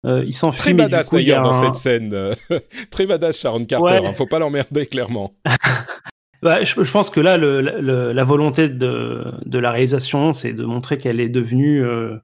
Euh, 0.05 0.23
il 0.25 0.33
s'enfuit. 0.33 0.59
Très 0.59 0.73
badass 0.73 1.11
d'ailleurs 1.11 1.43
dans 1.43 1.53
cette 1.53 1.75
scène. 1.75 2.35
Très 2.91 3.05
badass 3.05 3.39
Sharon 3.39 3.63
Carter. 3.63 3.93
Ouais. 3.93 4.05
Hein, 4.05 4.13
faut 4.13 4.25
pas 4.25 4.39
l'emmerder 4.39 4.85
clairement. 4.85 5.33
Bah, 6.43 6.61
je, 6.61 6.83
je, 6.83 6.91
pense 6.91 7.09
que 7.09 7.19
là, 7.19 7.37
le, 7.37 7.61
le, 7.61 8.11
la 8.11 8.23
volonté 8.23 8.67
de, 8.67 9.23
de 9.45 9.59
la 9.59 9.71
réalisation, 9.71 10.33
c'est 10.33 10.53
de 10.53 10.65
montrer 10.65 10.97
qu'elle 10.97 11.19
est 11.19 11.29
devenue 11.29 11.83
euh, 11.83 12.17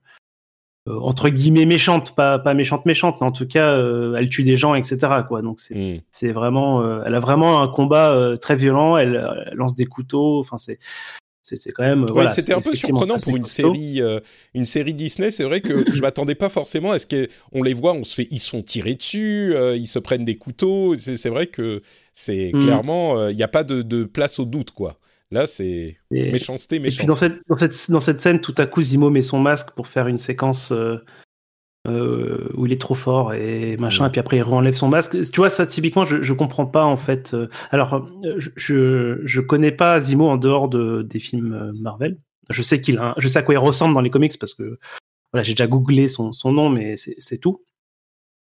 euh, 0.90 1.00
entre 1.02 1.30
guillemets 1.30 1.66
méchante, 1.66 2.16
pas, 2.16 2.40
pas 2.40 2.54
méchante 2.54 2.86
méchante, 2.86 3.18
mais 3.22 3.28
en 3.28 3.32
tout 3.32 3.48
cas, 3.48 3.74
euh, 3.74 4.16
elle 4.16 4.30
tue 4.30 4.44
des 4.44 4.58
gens, 4.58 4.76
etc. 4.76 4.98
Quoi. 5.28 5.42
Donc 5.42 5.60
c'est 5.60 5.76
mm. 5.76 6.02
c'est 6.12 6.30
vraiment, 6.30 6.82
euh, 6.82 7.04
elle 7.06 7.16
a 7.16 7.20
vraiment 7.20 7.62
un 7.62 7.68
combat 7.68 8.36
très 8.42 8.56
violent. 8.56 8.98
Elle, 8.98 9.16
elle, 9.48 9.58
lance 9.58 9.76
des 9.76 9.86
couteaux. 9.86 10.40
Enfin 10.40 10.58
c'est 10.58 10.80
c'était 11.58 11.72
quand 11.72 11.84
même. 11.84 12.04
Ouais, 12.04 12.28
c'était 12.30 12.54
un 12.54 12.62
peu 12.62 12.76
surprenant 12.76 13.18
pour 13.18 13.36
une 13.36 13.46
série, 13.46 14.02
euh, 14.02 14.20
une 14.54 14.66
série 14.66 14.94
Disney. 14.94 15.32
C'est 15.32 15.44
vrai 15.44 15.62
que 15.62 15.86
je 15.94 16.02
m'attendais 16.02 16.36
pas 16.36 16.50
forcément 16.50 16.92
à 16.92 17.00
ce 17.00 17.06
qu'on 17.06 17.64
les 17.64 17.74
voit, 17.74 17.94
on 17.94 18.04
se 18.04 18.16
fait, 18.16 18.28
ils 18.32 18.40
sont 18.40 18.62
tirés 18.62 18.96
dessus, 18.96 19.54
euh, 19.54 19.76
ils 19.76 19.88
se 19.88 20.00
prennent 20.00 20.26
des 20.26 20.38
couteaux. 20.38 20.96
C'est 20.98 21.30
vrai 21.30 21.48
que 21.48 21.82
c'est 22.14 22.52
mm. 22.54 22.62
clairement, 22.62 23.28
il 23.28 23.32
euh, 23.32 23.34
n'y 23.34 23.44
a 23.44 23.48
pas 23.48 23.64
de, 23.64 23.82
de, 23.82 24.04
place 24.04 24.40
au 24.40 24.46
doute, 24.46 24.72
quoi. 24.72 25.00
Là, 25.32 25.46
c'est 25.46 25.98
méchanceté, 26.10 26.80
méchanceté. 26.80 27.06
dans 27.06 27.16
cette, 27.16 27.42
dans, 27.48 27.56
cette, 27.56 27.92
dans 27.92 28.00
cette 28.00 28.22
scène, 28.22 28.42
tout 28.42 28.56
à 28.58 28.66
coup, 28.66 28.82
Zimo 28.82 29.10
met 29.10 29.22
son 29.22 29.40
masque 29.40 29.72
pour 29.76 29.88
faire 29.88 30.08
une 30.08 30.18
séquence 30.18 30.72
euh, 30.72 30.98
où 31.88 32.66
il 32.66 32.72
est 32.72 32.82
trop 32.82 32.94
fort 32.94 33.34
et 33.34 33.78
machin, 33.78 34.08
et 34.08 34.10
puis 34.10 34.20
après 34.20 34.38
il 34.38 34.44
renlève 34.44 34.76
son 34.76 34.90
masque. 34.90 35.18
Tu 35.32 35.40
vois, 35.40 35.50
ça 35.50 35.66
typiquement, 35.66 36.06
je, 36.06 36.22
je 36.22 36.34
comprends 36.34 36.66
pas 36.66 36.84
en 36.84 36.98
fait. 36.98 37.34
Euh, 37.34 37.48
alors, 37.72 38.08
je, 38.56 39.22
je 39.24 39.42
connais 39.42 39.72
pas 39.72 40.00
Zimo 40.00 40.28
en 40.28 40.38
dehors 40.38 40.68
de, 40.68 41.02
des 41.02 41.20
films 41.20 41.54
euh, 41.54 41.72
Marvel. 41.80 42.18
Je 42.50 42.62
sais 42.62 42.82
qu'il 42.82 43.00
je 43.18 43.28
sais 43.28 43.40
à 43.40 43.44
quoi 43.44 43.56
il 43.56 43.60
ressemble 43.60 43.94
dans 43.94 44.02
les 44.02 44.10
comics 44.10 44.38
parce 44.40 44.54
que 44.54 44.80
voilà, 45.32 45.44
j'ai 45.44 45.54
déjà 45.54 45.68
googlé 45.68 46.08
son, 46.08 46.32
son 46.32 46.52
nom, 46.52 46.70
mais 46.70 46.96
c'est 46.98 47.38
tout. 47.38 47.64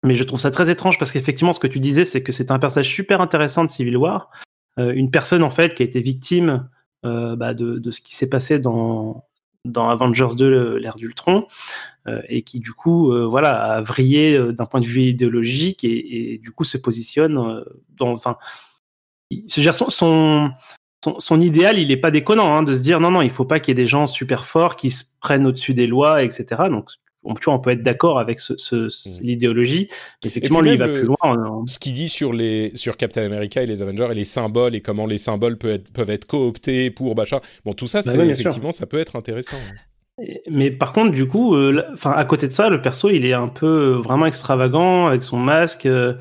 Mais 0.05 0.15
je 0.15 0.25
trouve 0.25 0.41
ça 0.41 0.51
très 0.51 0.69
étrange 0.69 0.99
parce 0.99 1.13
qu'effectivement, 1.13 1.53
ce 1.53 1.61
que 1.61 1.69
tu 1.69 1.79
disais, 1.79 2.05
c'est 2.05 2.23
que 2.23 2.33
c'est 2.33 2.51
un 2.51 2.59
personnage 2.59 2.89
super 2.89 3.21
intéressant 3.21 3.65
de 3.65 3.71
Civil 3.71 3.97
War, 3.97 4.31
euh, 4.79 4.93
une 4.93 5.11
personne 5.11 5.43
en 5.45 5.51
fait 5.51 5.75
qui 5.75 5.83
a 5.83 5.87
été 5.87 6.01
victime 6.01 6.69
euh, 7.05 7.37
bah, 7.37 7.55
de, 7.55 7.79
de, 7.79 7.91
ce 7.91 8.01
qui 8.01 8.17
s'est 8.17 8.29
passé 8.29 8.59
dans 8.59 9.25
dans 9.65 9.89
Avengers 9.89 10.35
2 10.37 10.77
l'ère 10.77 10.97
d'Ultron 10.97 11.47
euh, 12.09 12.21
et 12.29 12.43
qui 12.43 12.59
du 12.59 12.73
coup 12.73 13.13
euh, 13.13 13.27
voilà 13.27 13.75
a 13.75 13.81
vrillé 13.81 14.37
euh, 14.37 14.53
d'un 14.53 14.67
point 14.67 14.81
de 14.81 14.87
vue 14.87 15.03
idéologique 15.03 15.85
et, 15.85 16.41
du 16.43 16.51
coup 16.51 16.65
se 16.65 16.77
positionne 16.77 17.65
dans 17.97 18.11
enfin 18.11 18.39
son, 19.47 19.89
son, 19.89 20.51
son, 21.03 21.21
son, 21.21 21.41
idéal, 21.41 21.79
il 21.79 21.91
est 21.91 21.97
pas 21.97 22.11
déconnant 22.11 22.55
hein, 22.55 22.63
de 22.63 22.75
se 22.75 22.81
dire 22.81 23.01
non, 23.01 23.11
non, 23.11 23.23
il 23.23 23.31
faut 23.31 23.47
pas 23.47 23.61
qu'il 23.61 23.71
y 23.71 23.73
ait 23.73 23.83
des 23.83 23.87
gens 23.87 24.07
super 24.07 24.45
forts 24.45 24.77
qui 24.77 24.91
se 24.91 25.05
prennent 25.21 25.47
au-dessus 25.47 25.73
des 25.73 25.87
lois, 25.87 26.23
etc. 26.23 26.65
on, 27.25 27.35
tu 27.35 27.45
vois, 27.45 27.55
on 27.55 27.59
peut 27.59 27.71
être 27.71 27.83
d'accord 27.83 28.19
avec 28.19 28.41
ce, 28.41 28.57
ce, 28.57 28.87
mmh. 28.87 29.23
l'idéologie. 29.23 29.89
Effectivement, 30.25 30.61
lui, 30.61 30.73
il 30.73 30.79
va 30.79 30.89
plus 30.89 31.05
loin. 31.05 31.17
Hein. 31.23 31.65
Ce 31.67 31.79
qu'il 31.79 31.93
dit 31.93 32.09
sur, 32.09 32.33
les, 32.33 32.73
sur 32.75 32.97
Captain 32.97 33.25
America 33.25 33.63
et 33.63 33.67
les 33.67 33.83
Avengers 33.83 34.09
et 34.11 34.15
les 34.15 34.25
symboles 34.25 34.75
et 34.75 34.81
comment 34.81 35.07
les 35.07 35.19
symboles 35.19 35.59
peuvent 35.59 35.73
être, 35.73 35.93
peuvent 35.93 36.11
être 36.11 36.27
cooptés 36.27 36.91
pour 36.91 37.17
machin. 37.17 37.41
Bon, 37.65 37.73
tout 37.73 37.87
ça, 37.87 38.03
bah 38.05 38.25
effectivement, 38.25 38.73
ça 38.73 38.87
peut 38.87 38.99
être 38.99 39.17
intéressant. 39.17 39.57
Mais 40.51 40.71
par 40.71 40.93
contre, 40.93 41.13
du 41.13 41.27
coup, 41.27 41.55
euh, 41.55 41.83
à 42.05 42.25
côté 42.25 42.47
de 42.47 42.53
ça, 42.53 42.69
le 42.69 42.83
perso, 42.83 43.09
il 43.11 43.25
est 43.25 43.33
un 43.33 43.49
peu 43.49 43.93
vraiment 43.93 44.27
extravagant 44.27 45.07
avec 45.07 45.23
son 45.23 45.39
masque, 45.39 45.87
euh, 45.87 46.15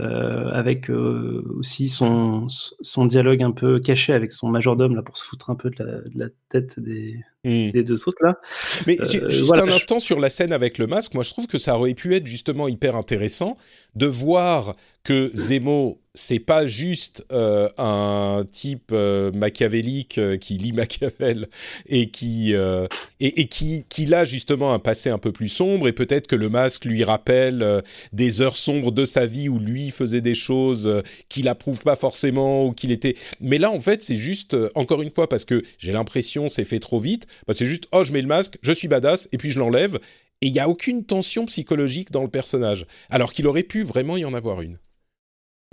euh, 0.00 0.50
avec 0.52 0.90
euh, 0.90 1.44
aussi 1.56 1.86
son, 1.86 2.48
son 2.48 3.06
dialogue 3.06 3.42
un 3.42 3.52
peu 3.52 3.78
caché 3.78 4.12
avec 4.12 4.32
son 4.32 4.48
majordome 4.48 4.96
là 4.96 5.02
pour 5.02 5.16
se 5.16 5.24
foutre 5.24 5.50
un 5.50 5.54
peu 5.54 5.70
de 5.70 5.84
la, 5.84 6.00
de 6.00 6.18
la 6.18 6.26
tête 6.48 6.80
des, 6.80 7.16
mmh. 7.44 7.70
des 7.70 7.82
deux 7.82 8.08
autres 8.08 8.22
là. 8.22 8.38
Mais 8.86 9.00
euh, 9.00 9.28
juste 9.28 9.44
voilà, 9.44 9.64
un 9.64 9.68
instant 9.68 10.00
sur 10.00 10.20
la 10.20 10.30
scène 10.30 10.52
avec 10.52 10.78
le 10.78 10.86
masque, 10.86 11.14
moi 11.14 11.22
je 11.22 11.30
trouve 11.30 11.46
que 11.46 11.58
ça 11.58 11.78
aurait 11.78 11.94
pu 11.94 12.14
être 12.14 12.26
justement 12.26 12.68
hyper 12.68 12.96
intéressant 12.96 13.56
de 13.94 14.06
voir 14.06 14.74
que 15.04 15.30
Zemo 15.34 16.00
c'est 16.16 16.38
pas 16.38 16.66
juste 16.66 17.26
euh, 17.32 17.68
un 17.76 18.44
type 18.50 18.90
euh, 18.92 19.32
machiavélique 19.32 20.18
euh, 20.18 20.36
qui 20.36 20.54
lit 20.58 20.72
Machiavel 20.74 21.48
et 21.86 22.08
qui 22.08 22.54
euh, 22.54 22.86
et, 23.18 23.40
et, 23.40 23.46
qui 23.46 23.84
qui 23.88 24.12
a 24.14 24.24
justement 24.24 24.72
un 24.72 24.78
passé 24.78 25.10
un 25.10 25.18
peu 25.18 25.32
plus 25.32 25.48
sombre 25.48 25.88
et 25.88 25.92
peut-être 25.92 26.28
que 26.28 26.36
le 26.36 26.48
masque 26.48 26.84
lui 26.84 27.02
rappelle 27.02 27.62
euh, 27.62 27.80
des 28.12 28.40
heures 28.40 28.56
sombres 28.56 28.92
de 28.92 29.04
sa 29.04 29.26
vie 29.26 29.48
où 29.48 29.58
lui 29.58 29.90
faisait 29.90 30.20
des 30.20 30.36
choses 30.36 30.86
euh, 30.86 31.02
qu'il 31.28 31.48
approuve 31.48 31.80
pas 31.80 31.96
forcément 31.96 32.66
ou 32.66 32.72
qu'il 32.72 32.92
était 32.92 33.16
mais 33.40 33.58
là 33.58 33.72
en 33.72 33.80
fait 33.80 34.00
c'est 34.00 34.16
juste 34.16 34.56
encore 34.76 35.02
une 35.02 35.10
fois 35.10 35.28
parce 35.28 35.44
que 35.44 35.64
j'ai 35.78 35.92
l'impression 35.92 36.48
c'est 36.48 36.64
fait 36.64 36.78
trop 36.78 37.00
vite 37.00 37.26
bah, 37.46 37.54
c'est 37.54 37.66
juste 37.66 37.88
oh 37.92 38.04
je 38.04 38.12
mets 38.12 38.22
le 38.22 38.28
masque 38.28 38.58
je 38.62 38.72
suis 38.72 38.88
badass 38.88 39.28
et 39.32 39.38
puis 39.38 39.50
je 39.50 39.58
l'enlève 39.58 39.98
et 40.40 40.48
il 40.48 40.52
y 40.52 40.60
a 40.60 40.68
aucune 40.68 41.04
tension 41.04 41.46
psychologique 41.46 42.10
dans 42.10 42.22
le 42.22 42.28
personnage 42.28 42.86
alors 43.10 43.32
qu'il 43.32 43.46
aurait 43.46 43.62
pu 43.62 43.84
vraiment 43.84 44.16
y 44.16 44.24
en 44.24 44.34
avoir 44.34 44.60
une 44.60 44.78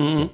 Mmh. 0.02 0.26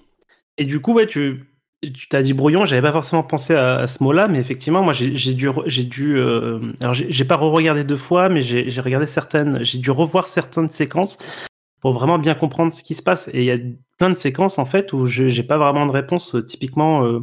Et 0.58 0.66
du 0.66 0.80
coup, 0.80 0.94
ouais, 0.94 1.08
tu 1.08 1.44
tu 1.84 2.08
t'as 2.08 2.24
dit 2.24 2.34
brouillon, 2.34 2.66
j'avais 2.66 2.82
pas 2.82 2.92
forcément 2.92 3.22
pensé 3.22 3.54
à, 3.54 3.76
à 3.76 3.88
ce 3.88 4.04
mot-là, 4.04 4.28
mais 4.28 4.40
effectivement, 4.40 4.82
moi 4.82 4.94
j'ai 4.94 5.34
dû, 5.36 5.48
j'ai 5.68 5.84
dû, 5.84 6.18
euh, 6.18 6.60
alors 6.82 6.94
j'ai 6.94 7.26
pas 7.26 7.36
re-regardé 7.36 7.84
deux 7.84 7.98
fois, 7.98 8.30
mais 8.30 8.42
j'ai 8.42 8.82
regardé 8.82 9.06
certaines, 9.06 9.64
j'ai 9.64 9.78
dû 9.78 9.92
revoir 9.92 10.26
certaines 10.26 10.70
séquences 10.70 11.20
pour 11.80 11.94
vraiment 11.94 12.18
bien 12.18 12.34
comprendre 12.34 12.74
ce 12.74 12.82
qui 12.82 12.96
se 12.96 13.04
passe. 13.04 13.30
Et 13.32 13.42
il 13.42 13.46
y 13.46 13.52
a 13.52 13.58
plein 14.00 14.10
de 14.10 14.16
séquences 14.16 14.58
en 14.58 14.66
fait 14.66 14.92
où 14.92 15.06
j'ai 15.06 15.44
pas 15.44 15.60
vraiment 15.60 15.86
de 15.86 15.92
réponse. 15.92 16.36
Typiquement, 16.48 17.06
euh, 17.06 17.20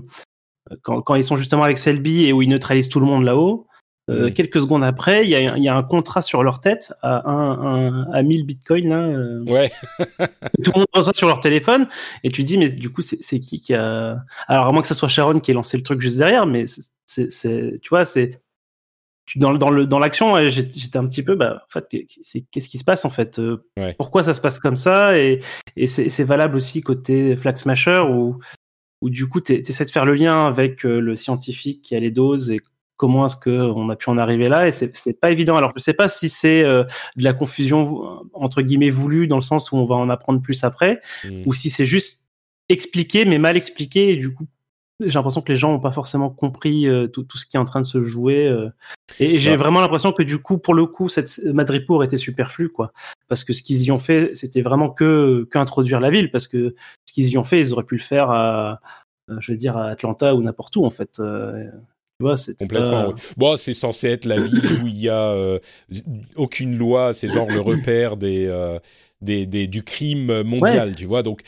quand, 0.82 1.02
quand, 1.02 1.16
ils 1.16 1.24
sont 1.24 1.36
justement 1.36 1.64
avec 1.64 1.78
Selby 1.78 2.26
et 2.26 2.32
où 2.32 2.40
ils 2.40 2.48
neutralisent 2.48 2.88
tout 2.88 3.00
le 3.00 3.06
monde 3.06 3.24
là-haut, 3.24 3.66
euh. 4.10 4.30
Quelques 4.30 4.60
secondes 4.60 4.84
après, 4.84 5.24
il 5.24 5.30
y 5.30 5.34
a, 5.34 5.56
y 5.56 5.68
a, 5.68 5.74
un 5.74 5.82
contrat 5.82 6.20
sur 6.20 6.42
leur 6.42 6.60
tête 6.60 6.92
à, 7.00 7.28
un, 7.28 8.02
un, 8.02 8.12
à 8.12 8.22
1000 8.22 8.44
bitcoins. 8.44 8.88
Là, 8.88 8.98
euh, 8.98 9.42
ouais. 9.44 9.70
tout 10.62 10.72
le 10.74 10.80
monde 10.80 10.86
reçoit 10.92 11.14
sur 11.14 11.26
leur 11.26 11.40
téléphone. 11.40 11.88
Et 12.22 12.30
tu 12.30 12.44
dis, 12.44 12.58
mais 12.58 12.70
du 12.70 12.90
coup, 12.90 13.00
c'est 13.00 13.40
qui 13.40 13.60
qui 13.60 13.72
a. 13.72 14.22
Alors, 14.46 14.66
à 14.66 14.72
moins 14.72 14.82
que 14.82 14.88
ce 14.88 14.94
soit 14.94 15.08
Sharon 15.08 15.40
qui 15.40 15.52
ait 15.52 15.54
lancé 15.54 15.78
le 15.78 15.82
truc 15.82 16.02
juste 16.02 16.18
derrière, 16.18 16.46
mais 16.46 16.64
c'est, 17.06 17.80
tu 17.80 17.88
vois, 17.88 18.04
c'est. 18.04 18.42
Dans, 19.36 19.54
dans, 19.54 19.70
le, 19.70 19.86
dans 19.86 19.98
l'action, 19.98 20.36
j'étais 20.50 20.98
un 20.98 21.06
petit 21.06 21.22
peu, 21.22 21.34
bah, 21.34 21.62
en 21.64 21.72
fait, 21.72 21.88
qu'est-ce 21.88 22.68
qui 22.68 22.76
se 22.76 22.84
passe 22.84 23.06
en 23.06 23.10
fait 23.10 23.38
euh, 23.38 23.64
ouais. 23.78 23.94
Pourquoi 23.96 24.22
ça 24.22 24.34
se 24.34 24.40
passe 24.42 24.58
comme 24.58 24.76
ça 24.76 25.18
Et, 25.18 25.38
et 25.76 25.86
c'est 25.86 26.24
valable 26.24 26.56
aussi 26.56 26.82
côté 26.82 27.34
Flag 27.34 27.56
Smasher 27.56 28.00
où, 28.00 28.38
où 29.00 29.08
du 29.08 29.26
coup, 29.26 29.40
tu 29.40 29.54
essaies 29.54 29.86
de 29.86 29.90
faire 29.90 30.04
le 30.04 30.12
lien 30.12 30.46
avec 30.46 30.82
le 30.82 31.16
scientifique 31.16 31.80
qui 31.80 31.96
a 31.96 32.00
les 32.00 32.10
doses 32.10 32.50
et 32.50 32.60
comment 32.96 33.26
est-ce 33.26 33.36
qu'on 33.36 33.88
a 33.88 33.96
pu 33.96 34.10
en 34.10 34.18
arriver 34.18 34.48
là 34.48 34.66
et 34.66 34.70
c'est 34.70 35.20
pas 35.20 35.30
évident. 35.30 35.56
Alors 35.56 35.72
je 35.74 35.80
sais 35.80 35.94
pas 35.94 36.08
si 36.08 36.28
c'est 36.28 36.62
euh, 36.62 36.84
de 37.16 37.24
la 37.24 37.32
confusion 37.32 38.22
entre 38.32 38.62
guillemets 38.62 38.90
voulue 38.90 39.26
dans 39.26 39.36
le 39.36 39.42
sens 39.42 39.72
où 39.72 39.76
on 39.76 39.84
va 39.84 39.96
en 39.96 40.10
apprendre 40.10 40.40
plus 40.40 40.64
après 40.64 41.00
mmh. 41.24 41.42
ou 41.46 41.52
si 41.52 41.70
c'est 41.70 41.86
juste 41.86 42.22
expliqué 42.68 43.24
mais 43.24 43.38
mal 43.38 43.56
expliqué 43.56 44.12
et 44.12 44.16
du 44.16 44.32
coup 44.32 44.46
j'ai 45.00 45.14
l'impression 45.14 45.42
que 45.42 45.50
les 45.50 45.56
gens 45.56 45.72
n'ont 45.72 45.80
pas 45.80 45.90
forcément 45.90 46.30
compris 46.30 46.86
euh, 46.86 47.08
tout, 47.08 47.24
tout, 47.24 47.36
ce 47.36 47.46
qui 47.46 47.56
est 47.56 47.60
en 47.60 47.64
train 47.64 47.80
de 47.80 47.86
se 47.86 48.00
jouer. 48.00 48.46
Euh. 48.46 48.70
et 49.18 49.38
j'ai 49.38 49.56
vraiment 49.56 49.80
l'impression 49.80 50.12
que 50.12 50.22
du 50.22 50.38
coup, 50.38 50.58
pour 50.58 50.74
le 50.74 50.86
coup, 50.86 51.08
cette 51.08 51.40
Madripour 51.44 52.04
était 52.04 52.16
superflu, 52.16 52.68
quoi. 52.68 52.92
Parce 53.28 53.42
que 53.42 53.52
ce 53.52 53.62
qu'ils 53.62 53.82
y 53.82 53.90
ont 53.90 53.98
fait, 53.98 54.30
c'était 54.34 54.62
vraiment 54.62 54.90
que 54.90 55.48
qu'introduire 55.50 56.00
la 56.00 56.10
ville, 56.10 56.30
parce 56.30 56.46
que 56.46 56.74
ce 57.06 57.12
qu'ils 57.12 57.28
y 57.28 57.38
ont 57.38 57.44
fait, 57.44 57.58
ils 57.58 57.72
auraient 57.72 57.84
pu 57.84 57.96
le 57.96 58.02
faire 58.02 58.30
à, 58.30 58.80
je 59.40 59.52
veux 59.52 59.58
dire, 59.58 59.76
à 59.76 59.88
Atlanta 59.88 60.34
ou 60.34 60.42
n'importe 60.42 60.76
où, 60.76 60.84
en 60.84 60.90
fait. 60.90 61.20
Euh, 62.14 62.24
tu 62.24 62.24
vois, 62.24 62.36
c'est 62.36 62.58
complètement. 62.58 63.14
Bon, 63.36 63.56
c'est 63.56 63.74
censé 63.74 64.08
être 64.08 64.24
la 64.24 64.40
ville 64.40 64.80
où 64.82 64.86
il 64.86 65.00
y 65.00 65.08
a 65.08 65.34
aucune 66.36 66.76
loi. 66.78 67.12
C'est 67.14 67.28
genre 67.28 67.50
le 67.50 67.60
repère 67.60 68.16
des, 68.16 68.78
des, 69.20 69.46
des, 69.46 69.66
du 69.66 69.82
crime 69.82 70.42
mondial, 70.42 70.94
tu 70.96 71.06
vois. 71.06 71.22
Donc 71.22 71.42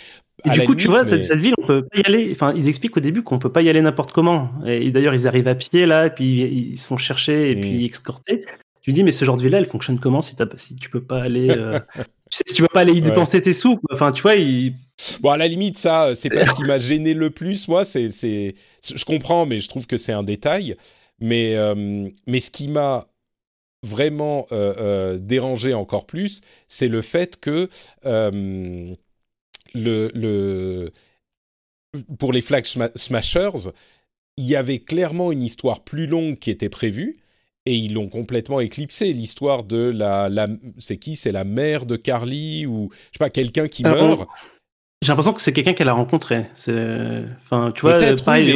et 0.45 0.51
du 0.51 0.67
coup, 0.67 0.75
tu 0.75 0.89
vois, 0.89 1.05
cette, 1.05 1.25
cette, 1.25 1.41
ville, 1.41 1.55
on 1.59 1.67
peut 1.67 1.83
pas 1.83 1.99
y 1.99 2.05
aller. 2.05 2.31
Enfin, 2.33 2.53
ils 2.55 2.69
expliquent 2.69 2.97
au 2.97 3.01
début 3.01 3.23
qu'on 3.23 3.39
peut 3.39 3.51
pas 3.51 3.63
y 3.63 3.69
aller 3.69 3.81
n'importe 3.81 4.13
comment. 4.13 4.51
Et, 4.67 4.91
d'ailleurs, 4.91 5.15
ils 5.15 5.27
arrivent 5.27 5.49
à 5.49 5.55
pied 5.55 5.87
là, 5.87 6.07
et 6.07 6.11
puis 6.11 6.43
ils 6.43 6.79
se 6.79 6.87
font 6.87 6.99
chercher 6.99 7.51
et 7.51 7.57
puis 7.57 7.83
mm. 7.83 7.85
escorter. 7.87 8.45
Tu 8.83 8.93
dis, 8.93 9.03
mais 9.03 9.13
ce 9.13 9.25
genre 9.25 9.37
de 9.37 9.43
ville-là, 9.43 9.59
elle 9.59 9.67
fonctionne 9.67 9.99
comment 9.99 10.21
si, 10.21 10.37
as, 10.41 10.47
si 10.57 10.77
tu 10.77 10.91
peux 10.91 11.03
pas 11.03 11.23
aller, 11.23 11.51
euh, 11.51 11.81
si 12.31 12.45
tu 12.55 12.63
peux 12.63 12.69
pas 12.69 12.81
aller 12.81 12.93
y 12.93 13.01
dépenser 13.01 13.41
tes 13.41 13.53
sous. 13.53 13.81
Enfin, 13.91 14.13
tu 14.13 14.23
vois, 14.23 14.37
il... 14.37 14.75
Bon, 15.21 15.31
à 15.31 15.37
la 15.37 15.49
limite, 15.49 15.79
ça, 15.79 16.15
c'est 16.15 16.31
pas 16.31 16.47
ce 16.47 16.53
qui 16.57 16.65
m'a 16.65 16.79
gêné 16.79 17.15
le 17.15 17.31
plus. 17.31 17.69
Moi, 17.69 17.85
c'est, 17.85 18.09
c'est, 18.09 18.55
je 18.83 19.05
comprends, 19.05 19.47
mais 19.47 19.61
je 19.61 19.69
trouve 19.69 19.87
que 19.87 19.97
c'est 19.97 20.13
un 20.13 20.23
détail. 20.23 20.77
Mais, 21.21 21.55
euh, 21.55 22.09
mais 22.27 22.41
ce 22.41 22.51
qui 22.51 22.69
m'a 22.69 23.07
vraiment 23.83 24.47
euh, 24.53 25.19
dérangé 25.19 25.75
encore 25.75 26.07
plus, 26.07 26.41
c'est 26.69 26.89
le 26.89 27.03
fait 27.03 27.39
que 27.39 27.69
le, 29.75 30.91
pour 32.19 32.33
les 32.33 32.43
Flag 32.43 32.65
Smashers, 32.65 33.71
il 34.37 34.45
y 34.47 34.57
avait 34.57 34.81
clairement 34.81 35.33
une 35.33 35.43
histoire 35.43 35.83
plus 35.83 36.07
longue 36.07 36.39
qui 36.39 36.51
était 36.51 36.69
prévue 36.69 37.19
et 37.65 37.75
ils 37.75 37.95
l'ont 37.95 38.09
complètement 38.09 38.61
éclipsé. 38.61 39.13
L'histoire 39.13 39.65
de 39.65 39.79
la, 39.79 40.29
la 40.29 40.49
c'est 40.79 40.99
qui? 40.99 41.17
C'est 41.17 41.33
la 41.33 41.45
mère 41.45 41.87
de 41.87 41.97
Carly 41.97 42.67
ou 42.67 42.91
je 42.93 43.19
sais 43.19 43.19
pas 43.19 43.31
quelqu'un 43.31 43.69
qui 43.69 43.83
meurt. 43.83 44.29
J'ai 45.03 45.09
l'impression 45.09 45.33
que 45.33 45.41
c'est 45.41 45.53
quelqu'un 45.53 45.75
qu'elle 45.75 45.89
a 45.89 45.93
rencontré. 45.93 46.47
Enfin, 46.59 47.73
tu 47.75 47.83
vois, 47.83 47.99
pareil, 48.25 48.55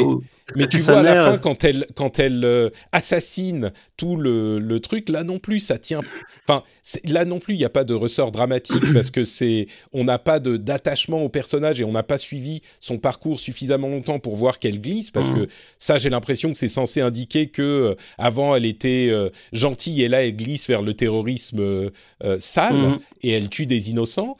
mais 0.56 0.66
tu 0.66 0.78
vois 0.78 0.98
à 0.98 1.02
la 1.02 1.24
fin 1.24 1.38
quand 1.38 1.64
elle 1.64 1.86
quand 1.94 2.18
elle 2.18 2.44
euh, 2.44 2.70
assassine 2.92 3.72
tout 3.96 4.16
le, 4.16 4.58
le, 4.58 4.80
truc 4.80 5.08
là 5.08 5.24
non 5.24 5.38
plus 5.38 5.60
ça 5.60 5.78
tient 5.78 6.00
enfin 6.48 6.62
là 7.04 7.24
non 7.24 7.38
plus 7.38 7.54
il 7.54 7.58
n'y 7.58 7.64
a 7.64 7.70
pas 7.70 7.84
de 7.84 7.94
ressort 7.94 8.32
dramatique 8.32 8.82
parce 8.94 9.10
que 9.10 9.24
c'est 9.24 9.66
on 9.92 10.04
n'a 10.04 10.18
pas 10.18 10.40
de 10.40 10.56
d'attachement 10.56 11.22
au 11.22 11.28
personnage 11.28 11.80
et 11.80 11.84
on 11.84 11.92
n'a 11.92 12.02
pas 12.02 12.18
suivi 12.18 12.62
son 12.80 12.98
parcours 12.98 13.40
suffisamment 13.40 13.88
longtemps 13.88 14.18
pour 14.18 14.36
voir 14.36 14.58
qu'elle 14.58 14.80
glisse 14.80 15.10
parce 15.10 15.28
que 15.28 15.46
ça 15.78 15.98
j'ai 15.98 16.10
l'impression 16.10 16.50
que 16.50 16.56
c'est 16.56 16.68
censé 16.68 17.00
indiquer 17.00 17.48
que 17.48 17.62
euh, 17.62 17.94
avant 18.18 18.54
elle 18.56 18.66
était 18.66 19.08
euh, 19.10 19.30
gentille 19.52 20.02
et 20.02 20.08
là 20.08 20.24
elle 20.24 20.36
glisse 20.36 20.66
vers 20.68 20.82
le 20.82 20.94
terrorisme 20.94 21.90
sale 22.38 22.74
mmh. 22.74 22.98
et 23.22 23.30
elle 23.30 23.48
tue 23.48 23.66
des 23.66 23.90
innocents 23.90 24.36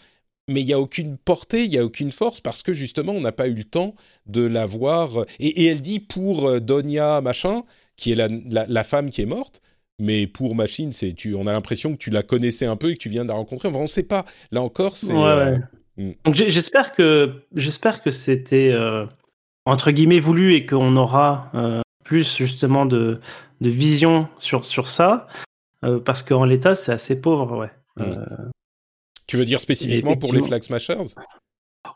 mais 0.51 0.61
il 0.61 0.67
n'y 0.67 0.73
a 0.73 0.81
aucune 0.81 1.17
portée, 1.17 1.65
il 1.65 1.71
n'y 1.71 1.79
a 1.79 1.85
aucune 1.85 2.13
force 2.13 2.41
parce 2.41 2.63
que 2.63 2.73
justement 2.73 3.13
on 3.13 3.21
n'a 3.21 3.33
pas 3.33 3.49
eu 3.49 3.55
le 3.55 3.65
temps 3.65 3.95
de 4.27 4.45
la 4.45 4.67
voir. 4.67 5.25
Et, 5.39 5.67
elle 5.67 5.81
dit 5.81 6.01
pour 6.01 6.49
euh, 6.49 6.61
Donia 6.61 7.21
machin, 7.21 7.63
qui 7.97 8.13
est 8.13 8.15
la, 8.15 8.29
la, 8.29 8.85
femme 8.85 9.11
qui 9.11 9.23
est 9.23 9.27
morte, 9.27 9.63
mais 9.99 10.27
pour 10.27 10.55
Machine, 10.55 10.93
c'est 10.93 11.13
tu, 11.13 11.35
on 11.35 11.47
a 11.47 11.53
l'impression 11.53 11.93
que 11.93 11.99
tu 11.99 12.11
la 12.11 12.23
connaissais 12.23 12.67
un 12.67 12.77
peu 12.77 12.91
et 12.91 12.95
que 12.95 13.03
tu 13.03 13.09
viens 13.09 13.23
de 13.23 13.29
la 13.29 13.35
rencontrer. 13.35 13.69
Enfin, 13.69 13.79
on 13.79 13.83
ne 13.83 13.87
sait 13.87 14.03
pas. 14.03 14.25
Là 14.51 14.63
encore, 14.63 14.97
c'est. 14.97 15.15
Euh, 15.15 15.57
hmm. 15.97 16.13
Donc 16.25 16.35
j'espère 16.35 16.93
que 16.93 17.43
j'espère 17.55 18.03
que 18.03 18.11
c'était 18.11 18.71
euh, 18.73 19.07
entre 19.67 19.93
guillemets 19.93 20.21
voulu 20.21 20.55
et 20.55 20.67
qu'on 20.67 20.97
aura 20.97 21.83
plus 22.05 22.37
justement 22.37 22.87
de, 22.87 23.21
de 23.61 23.71
vision 23.71 24.29
sur 24.39 24.65
sur 24.65 24.89
ça 24.89 25.29
parce 26.05 26.23
qu'en 26.23 26.45
l'état 26.45 26.75
c'est 26.75 26.93
assez 26.93 27.21
pauvre, 27.21 27.57
ouais. 27.57 27.71
Hmm. 27.97 28.51
Tu 29.31 29.37
veux 29.37 29.45
dire 29.45 29.61
spécifiquement 29.61 30.17
pour 30.17 30.33
les 30.33 30.43
Flag 30.43 30.61
Smashers? 30.61 31.15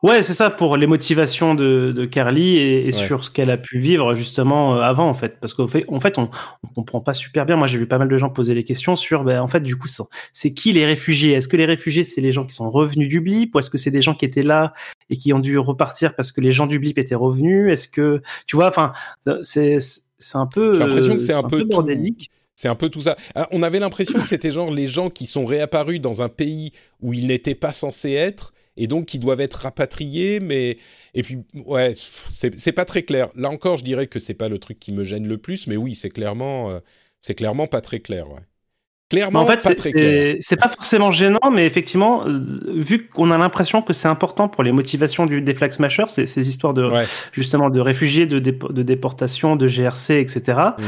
Ouais, 0.04 0.22
c'est 0.22 0.34
ça, 0.34 0.50
pour 0.50 0.76
les 0.76 0.86
motivations 0.86 1.56
de, 1.56 1.90
de 1.90 2.04
Carly 2.04 2.58
et, 2.58 2.92
sur 2.92 3.24
ce 3.24 3.30
qu'elle 3.32 3.50
a 3.50 3.56
pu 3.56 3.78
vivre 3.78 4.14
justement 4.14 4.76
euh, 4.76 4.82
avant, 4.82 5.08
en 5.08 5.14
fait. 5.14 5.40
Parce 5.40 5.52
qu'en 5.52 5.66
fait, 5.66 5.84
en 5.88 5.98
fait, 5.98 6.16
on, 6.16 6.30
on 6.62 6.68
comprend 6.68 7.00
pas 7.00 7.12
super 7.12 7.44
bien. 7.44 7.56
Moi, 7.56 7.66
j'ai 7.66 7.76
vu 7.76 7.88
pas 7.88 7.98
mal 7.98 8.08
de 8.08 8.18
gens 8.18 8.30
poser 8.30 8.54
les 8.54 8.62
questions 8.62 8.94
sur, 8.94 9.24
ben, 9.24 9.40
en 9.40 9.48
fait, 9.48 9.58
du 9.60 9.74
coup, 9.74 9.88
c'est 10.32 10.54
qui 10.54 10.70
les 10.70 10.86
réfugiés? 10.86 11.32
Est-ce 11.32 11.48
que 11.48 11.56
les 11.56 11.64
réfugiés, 11.64 12.04
c'est 12.04 12.20
les 12.20 12.30
gens 12.30 12.44
qui 12.44 12.54
sont 12.54 12.70
revenus 12.70 13.08
du 13.08 13.20
blip? 13.20 13.52
Ou 13.56 13.58
est-ce 13.58 13.68
que 13.68 13.78
c'est 13.78 13.90
des 13.90 14.02
gens 14.02 14.14
qui 14.14 14.24
étaient 14.24 14.44
là 14.44 14.72
et 15.10 15.16
qui 15.16 15.32
ont 15.32 15.40
dû 15.40 15.58
repartir 15.58 16.14
parce 16.14 16.30
que 16.30 16.40
les 16.40 16.52
gens 16.52 16.68
du 16.68 16.78
blip 16.78 16.98
étaient 16.98 17.16
revenus? 17.16 17.72
Est-ce 17.72 17.88
que, 17.88 18.22
tu 18.46 18.54
vois, 18.54 18.68
enfin, 18.68 18.92
c'est 19.42 19.80
un 20.34 20.46
peu. 20.46 20.74
J'ai 20.74 20.78
l'impression 20.78 21.14
que 21.14 21.18
c'est 21.18 21.34
un, 21.34 21.42
peu, 21.42 21.64
bordélique. 21.64 22.30
C'est 22.56 22.68
un 22.68 22.74
peu 22.74 22.88
tout 22.88 23.00
ça. 23.00 23.16
Ah, 23.34 23.48
on 23.50 23.62
avait 23.62 23.80
l'impression 23.80 24.20
que 24.20 24.28
c'était 24.28 24.50
genre 24.50 24.70
les 24.70 24.86
gens 24.86 25.10
qui 25.10 25.26
sont 25.26 25.44
réapparus 25.44 26.00
dans 26.00 26.22
un 26.22 26.28
pays 26.28 26.72
où 27.00 27.12
ils 27.12 27.26
n'étaient 27.26 27.54
pas 27.54 27.72
censés 27.72 28.12
être 28.12 28.52
et 28.76 28.86
donc 28.86 29.06
qui 29.06 29.18
doivent 29.18 29.40
être 29.40 29.54
rapatriés, 29.54 30.40
mais 30.40 30.78
et 31.14 31.22
puis 31.22 31.38
ouais, 31.54 31.92
c'est 31.94 32.72
pas 32.72 32.84
très 32.84 33.02
clair. 33.02 33.30
Là 33.34 33.50
encore, 33.50 33.76
je 33.76 33.84
dirais 33.84 34.06
que 34.06 34.18
c'est 34.18 34.34
pas 34.34 34.48
le 34.48 34.58
truc 34.58 34.78
qui 34.78 34.92
me 34.92 35.04
gêne 35.04 35.26
le 35.28 35.38
plus, 35.38 35.66
mais 35.66 35.76
oui, 35.76 35.94
c'est 35.94 36.10
clairement, 36.10 36.70
euh, 36.70 36.80
c'est 37.20 37.34
clairement 37.34 37.66
pas 37.66 37.80
très 37.80 38.00
clair. 38.00 38.28
Ouais. 38.30 38.40
Clairement, 39.10 39.40
en 39.40 39.46
fait, 39.46 39.60
c'est 40.40 40.56
pas 40.56 40.68
forcément 40.68 41.10
gênant, 41.10 41.50
mais 41.52 41.66
effectivement, 41.66 42.26
euh, 42.26 42.40
vu 42.74 43.06
qu'on 43.06 43.30
a 43.30 43.36
l'impression 43.36 43.82
que 43.82 43.92
c'est 43.92 44.08
important 44.08 44.48
pour 44.48 44.64
les 44.64 44.72
motivations 44.72 45.26
du, 45.26 45.42
des 45.42 45.54
Flag 45.54 45.72
Smashers, 45.72 46.08
ces, 46.08 46.26
ces 46.26 46.48
histoires 46.48 46.72
de 46.72 46.90
justement 47.32 47.68
de 47.68 47.80
réfugiés, 47.80 48.24
de, 48.24 48.38
de 48.38 48.82
déportation, 48.82 49.56
de 49.56 49.66
GRC, 49.66 50.18
etc. 50.20 50.58
Mm. 50.78 50.82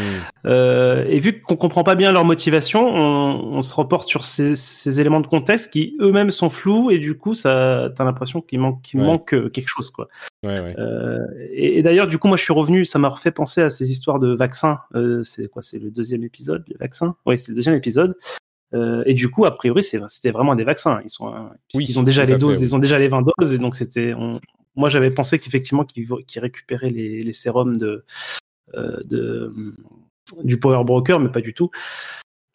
Euh, 0.47 1.05
et 1.09 1.21
vu 1.21 1.43
qu'on 1.43 1.57
comprend 1.57 1.85
pas 1.85 1.95
bien 1.95 2.11
leurs 2.11 2.25
motivations, 2.25 2.89
on, 2.89 3.57
on 3.59 3.61
se 3.61 3.75
reporte 3.75 4.09
sur 4.09 4.25
ces, 4.25 4.55
ces, 4.55 4.99
éléments 4.99 5.21
de 5.21 5.27
contexte 5.27 5.71
qui 5.71 5.95
eux-mêmes 6.01 6.31
sont 6.31 6.49
flous, 6.49 6.91
et 6.91 6.99
du 6.99 7.19
coup, 7.19 7.35
ça, 7.35 7.91
t'as 7.95 8.05
l'impression 8.05 8.41
qu'il 8.41 8.61
manque, 8.61 8.81
qu'il 8.81 9.01
manque 9.01 9.35
euh, 9.35 9.51
quelque 9.51 9.69
chose, 9.69 9.91
quoi. 9.91 10.09
Euh, 10.45 11.27
et, 11.51 11.79
et 11.79 11.83
d'ailleurs, 11.83 12.07
du 12.07 12.19
coup, 12.19 12.29
moi, 12.29 12.37
je 12.37 12.43
suis 12.43 12.53
revenu, 12.53 12.85
ça 12.85 12.99
m'a 12.99 13.09
refait 13.09 13.31
penser 13.31 13.63
à 13.63 13.71
ces 13.71 13.91
histoires 13.91 14.19
de 14.19 14.35
vaccins. 14.35 14.81
Euh, 14.95 15.25
c'est 15.25 15.49
quoi 15.49 15.63
C'est 15.63 15.79
le 15.79 15.91
deuxième 15.91 16.25
épisode, 16.25 16.65
les 16.69 16.77
vaccins? 16.77 17.17
Oui, 17.27 17.39
c'est 17.39 17.51
le 17.51 17.57
deuxième 17.57 17.75
épisode. 17.75 18.17
Euh, 18.75 19.03
et 19.07 19.15
du 19.15 19.31
coup, 19.31 19.45
a 19.45 19.55
priori, 19.55 19.83
c'était 19.83 20.31
vraiment 20.31 20.55
des 20.55 20.65
vaccins. 20.65 21.01
Ils, 21.05 21.11
sont, 21.11 21.33
oui, 21.75 21.87
ils 21.89 21.99
ont 21.99 22.03
déjà 22.03 22.25
les 22.25 22.37
doses, 22.37 22.61
ils 22.61 22.75
ont 22.75 22.79
déjà 22.79 22.99
les 22.99 23.09
20 23.09 23.23
doses. 23.39 23.55
Et 23.55 23.59
donc, 23.59 23.77
c'était. 23.77 24.15
Moi, 24.75 24.89
j'avais 24.89 25.11
pensé 25.11 25.39
qu'effectivement, 25.39 25.85
qu'ils 25.85 26.41
récupéraient 26.41 26.91
les, 26.91 27.23
les, 27.23 27.33
sérums 27.33 27.79
de, 27.79 28.05
de, 28.75 29.75
du 30.45 30.59
Power 30.59 30.85
Broker, 30.85 31.19
mais 31.19 31.31
pas 31.31 31.41
du 31.41 31.55
tout. 31.55 31.71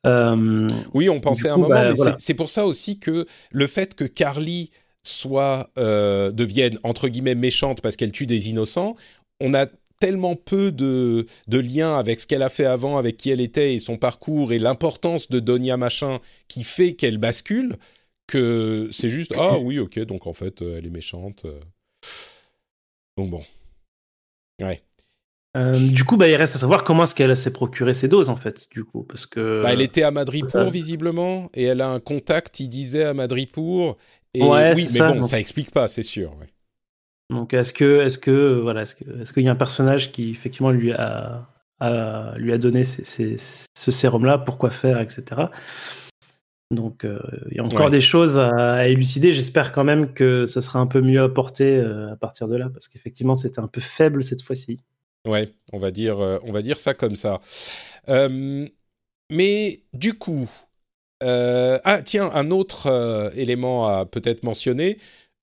Euh, 0.06 0.67
oui, 0.94 1.10
on 1.10 1.20
pensait 1.20 1.50
à 1.50 1.54
un 1.54 1.58
moment, 1.58 1.70
bah, 1.70 1.94
mais 1.94 2.13
c'est 2.17 2.34
pour 2.34 2.50
ça 2.50 2.65
aussi 2.65 3.00
que 3.00 3.26
le 3.52 3.67
fait 3.67 3.96
que 3.96 4.04
Carly 4.04 4.72
soit 5.04 5.70
devienne 5.76 6.78
entre 6.84 7.08
guillemets 7.08 7.36
méchante 7.36 7.82
parce 7.82 7.96
qu'elle 7.96 8.12
tue 8.12 8.26
des 8.26 8.50
innocents, 8.50 8.96
on 9.40 9.54
a 9.54 9.68
tellement 10.02 10.36
peu 10.36 10.72
de, 10.74 11.28
de 11.48 11.60
liens 11.60 11.96
avec 11.96 12.20
ce 12.20 12.28
qu'elle 12.28 12.42
a 12.42 12.50
fait 12.50 12.66
avant, 12.66 12.98
avec 12.98 13.16
qui 13.16 13.30
elle 13.30 13.40
était 13.40 13.76
et 13.76 13.80
son 13.80 13.98
parcours 13.98 14.52
et 14.52 14.60
l'importance 14.60 15.30
de 15.30 15.40
Donia 15.40 15.78
Machin 15.78 16.20
qui 16.50 16.66
fait 16.66 16.94
qu'elle 16.94 17.20
bascule, 17.20 17.78
que 18.28 18.90
c'est 18.92 19.10
juste 19.10 19.34
ah 19.38 19.60
oui 19.60 19.78
ok 19.78 20.00
donc 20.00 20.26
en 20.26 20.34
fait 20.34 20.62
euh, 20.62 20.78
elle 20.78 20.88
est 20.88 20.92
méchante. 20.92 21.46
Euh. 21.46 21.60
Donc 23.16 23.30
bon. 23.30 23.44
Ouais. 24.60 24.82
Euh, 25.58 25.74
du 25.74 26.06
coup, 26.06 26.16
bah, 26.16 26.30
il 26.30 26.36
reste 26.36 26.56
à 26.56 26.60
savoir 26.60 26.86
comment 26.86 27.04
est-ce 27.04 27.14
qu'elle 27.14 27.36
s'est 27.36 27.52
procuré 27.52 27.94
ses 27.94 28.08
doses 28.08 28.30
en 28.30 28.38
fait, 28.38 28.70
du 28.72 28.86
coup, 28.86 29.04
parce 29.04 29.26
que. 29.26 29.62
Bah, 29.62 29.74
elle 29.74 29.82
était 29.82 30.04
à 30.04 30.12
Madripour 30.12 30.70
visiblement 30.70 31.50
et 31.54 31.64
elle 31.64 31.82
a 31.82 31.90
un 31.90 32.00
contact, 32.00 32.62
il 32.62 32.70
disait 32.70 33.04
à 33.04 33.14
Madripour. 33.14 33.98
Et 34.34 34.44
ouais, 34.44 34.74
oui, 34.76 34.88
mais 34.94 35.00
bon, 35.00 35.24
ça 35.24 35.39
explique 35.39 35.72
pas, 35.72 35.88
c'est 35.88 36.04
sûr. 36.04 36.32
Ouais. 36.38 36.48
Donc 37.32 37.54
est-ce 37.54 37.72
que 37.72 38.02
est-ce 38.02 38.17
que 38.17 38.60
voilà 38.62 38.82
est-ce 38.82 38.96
est-ce 39.22 39.32
qu'il 39.32 39.44
y 39.44 39.48
a 39.48 39.52
un 39.52 39.56
personnage 39.56 40.12
qui 40.12 40.30
effectivement 40.30 40.70
lui 40.70 40.91
a, 40.91 41.48
lui 42.36 42.52
a 42.52 42.58
donné 42.58 42.84
ce 42.84 43.38
sérum 43.74 44.26
là 44.26 44.38
pourquoi 44.38 44.70
faire 44.70 45.00
etc. 45.00 45.44
Donc 46.72 47.06
euh, 47.06 47.20
il 47.50 47.58
y 47.58 47.60
a 47.60 47.63
encore 47.63 47.89
des 47.89 48.02
choses 48.02 48.38
à, 48.38 48.88
élucider. 48.88 49.34
J'espère 49.34 49.72
quand 49.72 49.84
même 49.84 50.13
que 50.13 50.46
ça 50.46 50.62
sera 50.62 50.80
un 50.80 50.88
peu 50.88 51.02
mieux 51.02 51.22
apporté 51.22 51.78
euh, 51.78 52.12
à 52.12 52.15
partir 52.17 52.48
de 52.48 52.56
là 52.58 52.70
parce 52.70 52.89
qu'effectivement 52.89 53.36
c'était 53.36 53.60
un 53.60 53.67
peu 53.67 53.82
faible 53.82 54.24
cette 54.24 54.41
fois-ci. 54.41 54.84
Ouais, 55.26 55.50
on 55.72 55.80
va 55.80 55.91
dire 55.91 56.20
euh, 56.20 56.38
on 56.44 56.52
va 56.52 56.62
dire 56.62 56.80
ça 56.80 56.94
comme 56.94 57.15
ça. 57.15 57.39
mais 58.10 59.84
du 59.94 60.13
coup, 60.15 60.50
ah 61.21 62.01
tiens 62.03 62.31
un 62.34 62.51
autre 62.51 63.31
élément 63.36 63.88
à 63.88 64.05
peut-être 64.05 64.43
mentionner 64.43 64.97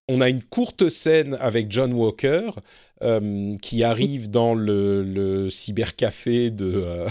on 0.08 0.20
a 0.20 0.28
une 0.28 0.42
courte 0.42 0.88
scène 0.88 1.36
avec 1.38 1.70
John 1.70 1.92
Walker 1.92 2.50
euh, 3.02 3.56
qui 3.58 3.84
arrive 3.84 4.30
dans 4.30 4.54
le, 4.54 5.48
cybercafé 5.50 6.50
euh, 6.60 7.08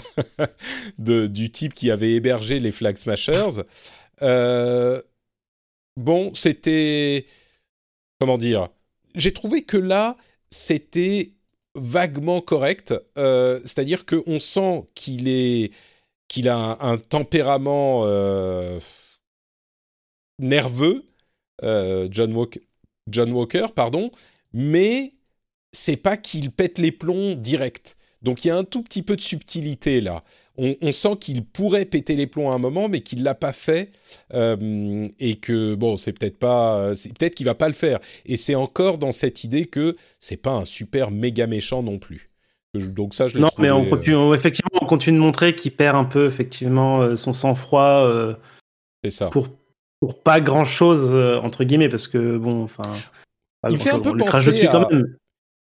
de, 0.98 1.26
du 1.28 1.50
type 1.50 1.74
qui 1.74 1.90
avait 1.90 2.12
hébergé 2.12 2.58
les 2.60 2.72
Flag 2.72 2.96
Smashers. 2.96 3.62
Euh, 4.22 5.00
bon, 5.96 6.34
c'était... 6.34 7.24
Comment 8.20 8.36
dire 8.36 8.68
J'ai 9.14 9.32
trouvé 9.32 9.62
que 9.62 9.76
là, 9.76 10.16
c'était 10.50 11.34
vaguement 11.76 12.40
correct. 12.40 12.92
Euh, 13.16 13.60
c'est-à-dire 13.60 14.04
qu'on 14.04 14.40
sent 14.40 14.88
qu'il 14.96 15.28
est 15.28 15.70
qu'il 16.28 16.48
a 16.48 16.78
un, 16.80 16.98
tempérament 16.98 18.02
euh, 18.04 18.78
nerveux, 20.38 21.04
John, 21.62 22.32
Walker, 22.34 22.60
John 23.08 23.32
Walker, 23.32 23.66
pardon, 23.74 24.10
mais 24.52 25.14
c'est 25.72 25.96
pas 25.96 26.16
qu'il 26.16 26.52
pète 26.52 26.78
les 26.78 26.92
plombs 26.92 27.34
direct. 27.34 27.96
Donc 28.22 28.44
il 28.44 28.48
y 28.48 28.50
a 28.50 28.56
un 28.56 28.64
tout 28.64 28.82
petit 28.82 29.02
peu 29.02 29.16
de 29.16 29.20
subtilité 29.20 30.00
là 30.00 30.22
on, 30.58 30.92
sent 30.92 31.16
qu'il 31.20 31.44
pourrait 31.44 31.84
péter 31.84 32.16
les 32.16 32.26
plombs 32.26 32.50
à 32.50 32.54
un 32.54 32.58
moment, 32.58 32.88
mais 32.88 33.00
qu'il 33.00 33.22
l'a 33.22 33.34
pas 33.34 33.52
fait 33.52 33.92
euh, 34.34 35.08
et 35.18 35.36
que 35.36 35.74
bon, 35.74 35.96
c'est 35.96 36.12
peut-être 36.12 36.38
pas, 36.38 36.94
c'est 36.94 37.16
peut-être 37.16 37.36
qu'il 37.36 37.46
va 37.46 37.54
pas 37.54 37.68
le 37.68 37.74
faire. 37.74 38.00
Et 38.26 38.36
c'est 38.36 38.56
encore 38.56 38.98
dans 38.98 39.12
cette 39.12 39.44
idée 39.44 39.66
que 39.66 39.96
c'est 40.18 40.36
pas 40.36 40.52
un 40.52 40.64
super 40.64 41.10
méga 41.10 41.46
méchant 41.46 41.82
non 41.82 41.98
plus. 41.98 42.27
Donc 42.86 43.14
ça, 43.14 43.28
je 43.28 43.38
non, 43.38 43.50
mais 43.58 43.70
on 43.70 43.84
continue, 43.84 44.34
effectivement, 44.34 44.78
on 44.80 44.86
continue 44.86 45.18
de 45.18 45.22
montrer 45.22 45.54
qu'il 45.54 45.72
perd 45.72 45.96
un 45.96 46.04
peu 46.04 46.26
effectivement 46.26 47.00
euh, 47.00 47.16
son 47.16 47.32
sang-froid. 47.32 48.04
Euh, 48.06 48.34
c'est 49.04 49.10
ça. 49.10 49.26
Pour 49.30 49.48
pour 50.00 50.22
pas 50.22 50.40
grand 50.40 50.64
chose 50.64 51.12
entre 51.42 51.64
guillemets, 51.64 51.88
parce 51.88 52.06
que 52.08 52.36
bon, 52.36 52.64
enfin. 52.64 52.82
Il 53.68 53.78
fait 53.80 53.90
un 53.90 53.98
peu 53.98 54.16
penser 54.16 54.66
à... 54.66 54.88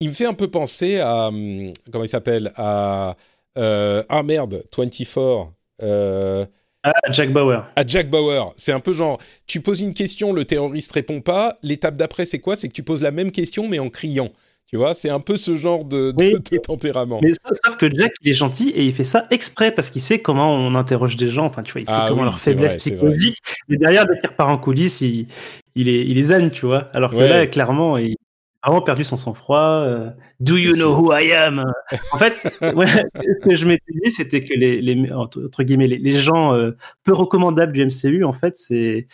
Il 0.03 0.09
me 0.09 0.15
fait 0.15 0.25
un 0.25 0.35
peu 0.35 0.49
penser 0.49 0.99
à 0.99 1.29
hum, 1.29 1.73
comment 1.91 2.05
il 2.05 2.09
s'appelle 2.09 2.53
à 2.57 3.17
euh, 3.59 4.03
ah 4.09 4.23
merde, 4.23 4.65
24. 4.77 5.53
Euh, 5.83 6.47
ah, 6.83 6.93
Jack 7.11 7.33
Bauer. 7.33 7.65
À 7.77 7.87
Jack 7.87 8.09
Bauer. 8.09 8.55
C'est 8.57 8.73
un 8.73 8.81
peu 8.81 8.93
genre, 8.93 9.19
tu 9.47 9.61
poses 9.61 9.81
une 9.81 9.95
question, 9.95 10.33
le 10.33 10.45
terroriste 10.45 10.93
répond 10.93 11.21
pas. 11.21 11.59
L'étape 11.63 11.97
d'après, 11.97 12.25
c'est 12.25 12.39
quoi? 12.39 12.57
C'est 12.57 12.69
que 12.69 12.73
tu 12.73 12.83
poses 12.83 13.03
la 13.03 13.11
même 13.11 13.33
question, 13.33 13.69
mais 13.69 13.79
en 13.79 13.91
criant. 13.91 14.31
Tu 14.71 14.77
vois, 14.77 14.95
c'est 14.95 15.11
un 15.11 15.19
peu 15.19 15.37
ce 15.37 15.57
genre 15.57 15.85
de, 15.85 16.13
tempérament. 16.59 17.19
Mais 17.23 17.33
sauf 17.65 17.77
que 17.77 17.93
Jack, 17.93 18.13
il 18.23 18.31
est 18.31 18.35
gentil 18.35 18.71
et 18.71 18.85
il 18.85 18.95
fait 18.95 19.03
ça 19.03 19.27
exprès 19.33 19.73
parce 19.73 19.91
qu'il 19.91 20.01
sait 20.01 20.21
comment 20.21 20.55
on 20.55 20.77
interroge 20.77 21.17
des 21.17 21.27
gens. 21.27 21.47
Enfin, 21.47 21.65
tu 21.65 21.73
vois, 21.73 21.81
il 21.81 21.87
sait 21.89 21.93
ah 21.97 22.07
comment 22.09 22.23
leur 22.23 22.39
faiblesse 22.39 22.77
psychologique. 22.77 23.37
Mais 23.69 23.79
derrière, 23.79 24.07
de 24.07 24.15
faire 24.15 24.37
par 24.37 24.49
en 24.49 24.59
coulisses, 24.59 25.01
il, 25.01 25.27
il, 25.75 25.89
est, 25.89 26.07
il 26.07 26.19
est 26.19 26.23
zen, 26.23 26.51
tu 26.51 26.67
vois. 26.67 26.89
Alors 26.93 27.11
que 27.11 27.17
là, 27.17 27.49
clairement, 27.49 27.99
il, 27.99 28.15
vraiment 28.63 28.83
perdu 28.83 29.05
son 29.05 29.17
sang-froid. 29.17 29.83
Euh, 29.85 30.11
Do 30.39 30.57
you 30.57 30.75
know 30.75 30.95
who 30.95 31.13
I 31.13 31.33
am? 31.33 31.65
En 32.13 32.19
fait, 32.19 32.35
ce 32.61 33.49
que 33.49 33.55
je 33.55 33.67
m'étais 33.67 33.93
dit, 34.05 34.11
c'était 34.11 34.41
que 34.41 34.55
les, 34.55 34.81
les, 34.81 35.13
entre 35.13 35.63
guillemets, 35.63 35.89
les, 35.89 36.11
gens 36.13 36.55
euh, 36.55 36.77
peu 37.05 37.13
recommandables 37.13 37.73
du 37.73 37.85
MCU, 37.85 38.25
en 38.25 38.33
fait, 38.33 38.57
c'est 38.57 39.07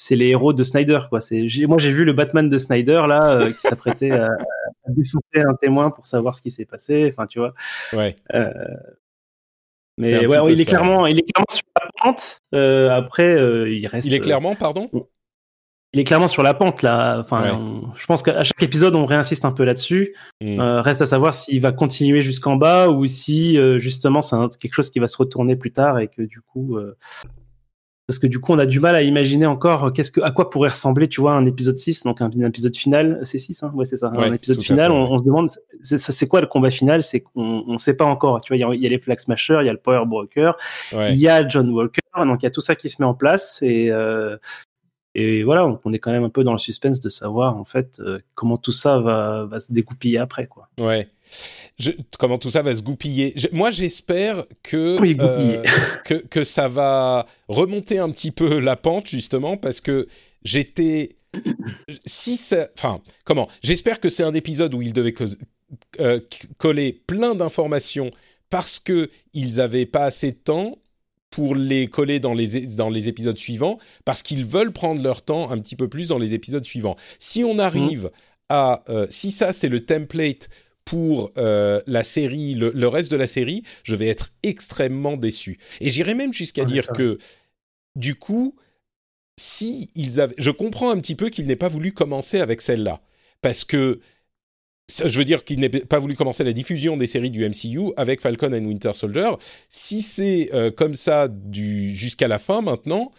c'est 0.00 0.16
les 0.16 0.28
héros 0.28 0.52
de 0.52 0.62
Snyder, 0.62 1.00
quoi. 1.08 1.20
Moi 1.66 1.78
j'ai 1.78 1.92
vu 1.92 2.04
le 2.04 2.12
Batman 2.12 2.48
de 2.48 2.58
Snyder 2.58 3.02
là 3.08 3.30
euh, 3.30 3.52
qui 3.52 3.60
s'apprêtait 3.60 4.10
à, 4.12 4.26
à 4.26 4.90
défoncer 4.90 5.40
un 5.46 5.54
témoin 5.54 5.90
pour 5.90 6.06
savoir 6.06 6.34
ce 6.34 6.42
qui 6.42 6.50
s'est 6.50 6.64
passé. 6.64 7.08
Enfin, 7.12 7.26
tu 7.26 7.38
vois. 7.38 7.52
Ouais. 7.92 8.14
mais 9.96 10.26
ouais, 10.26 10.52
il 10.52 10.60
est 10.60 10.64
clairement, 10.64 11.06
il 11.06 11.18
est 11.18 11.22
clairement 11.22 11.50
sur 11.50 11.66
la 11.76 11.90
pente. 12.02 12.40
après, 12.92 13.34
il 13.70 13.86
reste. 13.86 14.06
Il 14.06 14.14
est 14.14 14.20
clairement, 14.20 14.54
pardon? 14.54 14.90
Il 15.94 16.00
est 16.00 16.04
clairement 16.04 16.28
sur 16.28 16.42
la 16.42 16.52
pente 16.52 16.82
là. 16.82 17.18
Enfin, 17.18 17.90
je 17.94 18.06
pense 18.06 18.22
qu'à 18.22 18.44
chaque 18.44 18.62
épisode, 18.62 18.94
on 18.94 19.06
réinsiste 19.06 19.46
un 19.46 19.52
peu 19.52 19.64
là-dessus. 19.64 20.14
Mm. 20.42 20.60
Euh, 20.60 20.82
reste 20.82 21.00
à 21.00 21.06
savoir 21.06 21.32
s'il 21.32 21.62
va 21.62 21.72
continuer 21.72 22.20
jusqu'en 22.20 22.56
bas 22.56 22.90
ou 22.90 23.06
si 23.06 23.56
euh, 23.56 23.78
justement 23.78 24.20
c'est 24.20 24.36
quelque 24.60 24.74
chose 24.74 24.90
qui 24.90 24.98
va 24.98 25.06
se 25.06 25.16
retourner 25.16 25.56
plus 25.56 25.72
tard 25.72 25.98
et 25.98 26.08
que 26.08 26.20
du 26.20 26.42
coup, 26.42 26.76
euh, 26.76 26.96
parce 28.08 28.18
que 28.18 28.26
du 28.26 28.40
coup, 28.40 28.54
on 28.54 28.58
a 28.58 28.64
du 28.64 28.80
mal 28.80 28.94
à 28.94 29.02
imaginer 29.02 29.44
encore 29.44 29.92
qu'est-ce 29.92 30.10
que, 30.10 30.22
à 30.22 30.30
quoi 30.30 30.48
pourrait 30.48 30.70
ressembler, 30.70 31.08
tu 31.08 31.20
vois, 31.20 31.32
un 31.32 31.44
épisode 31.44 31.76
6, 31.76 32.04
donc 32.04 32.22
un, 32.22 32.30
épisode 32.30 32.74
final. 32.74 33.20
C'est 33.24 33.36
6, 33.36 33.62
hein 33.62 33.72
Ouais, 33.74 33.84
c'est 33.84 33.98
ça. 33.98 34.10
un 34.16 34.32
épisode 34.32 34.62
final, 34.62 34.90
on, 34.90 35.18
se 35.18 35.22
demande, 35.22 35.50
c'est 35.82 36.26
quoi 36.26 36.40
le 36.40 36.46
combat 36.46 36.70
final? 36.70 37.02
C'est 37.02 37.20
qu'on 37.20 37.64
ne 37.66 37.76
sait 37.76 37.94
pas 37.94 38.06
encore. 38.06 38.40
Tu 38.40 38.48
vois, 38.48 38.74
il 38.74 38.80
y, 38.82 38.86
a 38.86 38.88
les 38.88 38.98
Flag 38.98 39.18
Smashers, 39.18 39.58
il 39.60 39.66
y 39.66 39.68
a 39.68 39.72
le 39.72 39.78
Power 39.78 40.06
Broker, 40.06 40.56
il 40.92 41.16
y 41.16 41.28
a 41.28 41.46
John 41.46 41.68
Walker, 41.70 42.00
donc 42.16 42.42
il 42.42 42.46
y 42.46 42.48
a 42.48 42.50
tout 42.50 42.62
ça 42.62 42.74
qui 42.74 42.88
se 42.88 42.96
met 43.02 43.06
en 43.06 43.12
place 43.12 43.58
et 43.60 43.92
et 45.20 45.42
voilà, 45.42 45.80
on 45.84 45.92
est 45.92 45.98
quand 45.98 46.12
même 46.12 46.22
un 46.22 46.28
peu 46.28 46.44
dans 46.44 46.52
le 46.52 46.60
suspense 46.60 47.00
de 47.00 47.08
savoir 47.08 47.56
en 47.56 47.64
fait 47.64 47.98
euh, 47.98 48.20
comment 48.36 48.56
tout 48.56 48.70
ça 48.70 49.00
va, 49.00 49.46
va, 49.46 49.58
se 49.58 49.72
dégoupiller 49.72 50.16
après, 50.18 50.46
quoi. 50.46 50.68
Ouais. 50.78 51.08
comment 52.20 52.38
tout 52.38 52.50
ça 52.50 52.62
va 52.62 52.72
se 52.72 52.82
goupiller. 52.82 53.34
moi, 53.50 53.72
j'espère 53.72 54.44
que, 54.62 54.96
euh, 55.20 55.62
que, 56.04 56.14
que 56.14 56.44
ça 56.44 56.68
va 56.68 57.26
remonter 57.48 57.98
un 57.98 58.10
petit 58.10 58.30
peu 58.30 58.60
la 58.60 58.76
pente 58.76 59.08
justement 59.08 59.56
parce 59.56 59.80
que 59.80 60.06
j'étais 60.44 61.16
si 62.06 62.36
ça, 62.36 62.68
enfin, 62.76 63.00
comment 63.24 63.48
J'espère 63.60 63.98
que 63.98 64.10
c'est 64.10 64.22
un 64.22 64.34
épisode 64.34 64.72
où 64.72 64.82
ils 64.82 64.92
devaient 64.92 65.16
euh, 65.98 66.20
coller 66.58 67.02
plein 67.08 67.34
d'informations 67.34 68.12
parce 68.50 68.78
que 68.78 69.10
ils 69.34 69.60
avaient 69.60 69.84
pas 69.84 70.04
assez 70.04 70.30
de 70.30 70.36
temps 70.36 70.78
pour 71.30 71.54
les 71.54 71.88
coller 71.88 72.20
dans 72.20 72.32
les, 72.32 72.66
dans 72.66 72.88
les 72.88 73.08
épisodes 73.08 73.36
suivants, 73.36 73.78
parce 74.04 74.22
qu'ils 74.22 74.44
veulent 74.44 74.72
prendre 74.72 75.02
leur 75.02 75.22
temps 75.22 75.50
un 75.50 75.58
petit 75.58 75.76
peu 75.76 75.88
plus 75.88 76.08
dans 76.08 76.18
les 76.18 76.34
épisodes 76.34 76.64
suivants. 76.64 76.96
Si 77.18 77.44
on 77.44 77.58
arrive 77.58 78.04
mmh. 78.04 78.10
à... 78.50 78.84
Euh, 78.88 79.06
si 79.10 79.30
ça, 79.30 79.52
c'est 79.52 79.68
le 79.68 79.84
template 79.84 80.48
pour 80.84 81.32
euh, 81.36 81.82
la 81.86 82.02
série, 82.02 82.54
le, 82.54 82.88
reste 82.88 83.10
de 83.10 83.16
la 83.16 83.26
série, 83.26 83.62
je 83.82 83.94
vais 83.94 84.08
être 84.08 84.30
extrêmement 84.42 85.18
déçu. 85.18 85.58
Et 85.80 85.90
j'irai 85.90 86.14
même 86.14 86.32
jusqu'à 86.32 86.64
dire 86.64 86.88
que, 86.88 87.18
du 87.94 88.14
coup, 88.14 88.56
si 89.36 89.90
ils 89.94 90.18
avaient... 90.18 90.34
Je 90.38 90.50
comprends 90.50 90.90
un 90.90 90.98
petit 90.98 91.14
peu 91.14 91.28
qu'ils 91.28 91.46
n'aient 91.46 91.56
pas 91.56 91.68
voulu 91.68 91.92
commencer 91.92 92.40
avec 92.40 92.62
celle-là. 92.62 93.02
Parce 93.42 93.64
que 93.64 94.00
je 94.88 95.18
veux 95.18 95.24
dire 95.24 95.44
qu'il 95.44 95.60
n'ait 95.60 95.68
pas 95.68 95.98
voulu 95.98 96.14
commencer 96.14 96.44
la 96.44 96.52
diffusion 96.52 96.96
des 96.96 97.06
séries 97.06 97.30
du 97.30 97.46
MCU 97.48 97.92
avec 97.96 98.20
Falcon 98.20 98.52
and 98.52 98.64
Winter 98.64 98.92
Soldier. 98.94 99.30
Si 99.68 100.02
c'est 100.02 100.50
euh, 100.54 100.70
comme 100.70 100.94
ça 100.94 101.28
du 101.28 101.92
jusqu'à 101.92 102.28
la 102.28 102.38
fin 102.38 102.62
maintenant, 102.62 103.12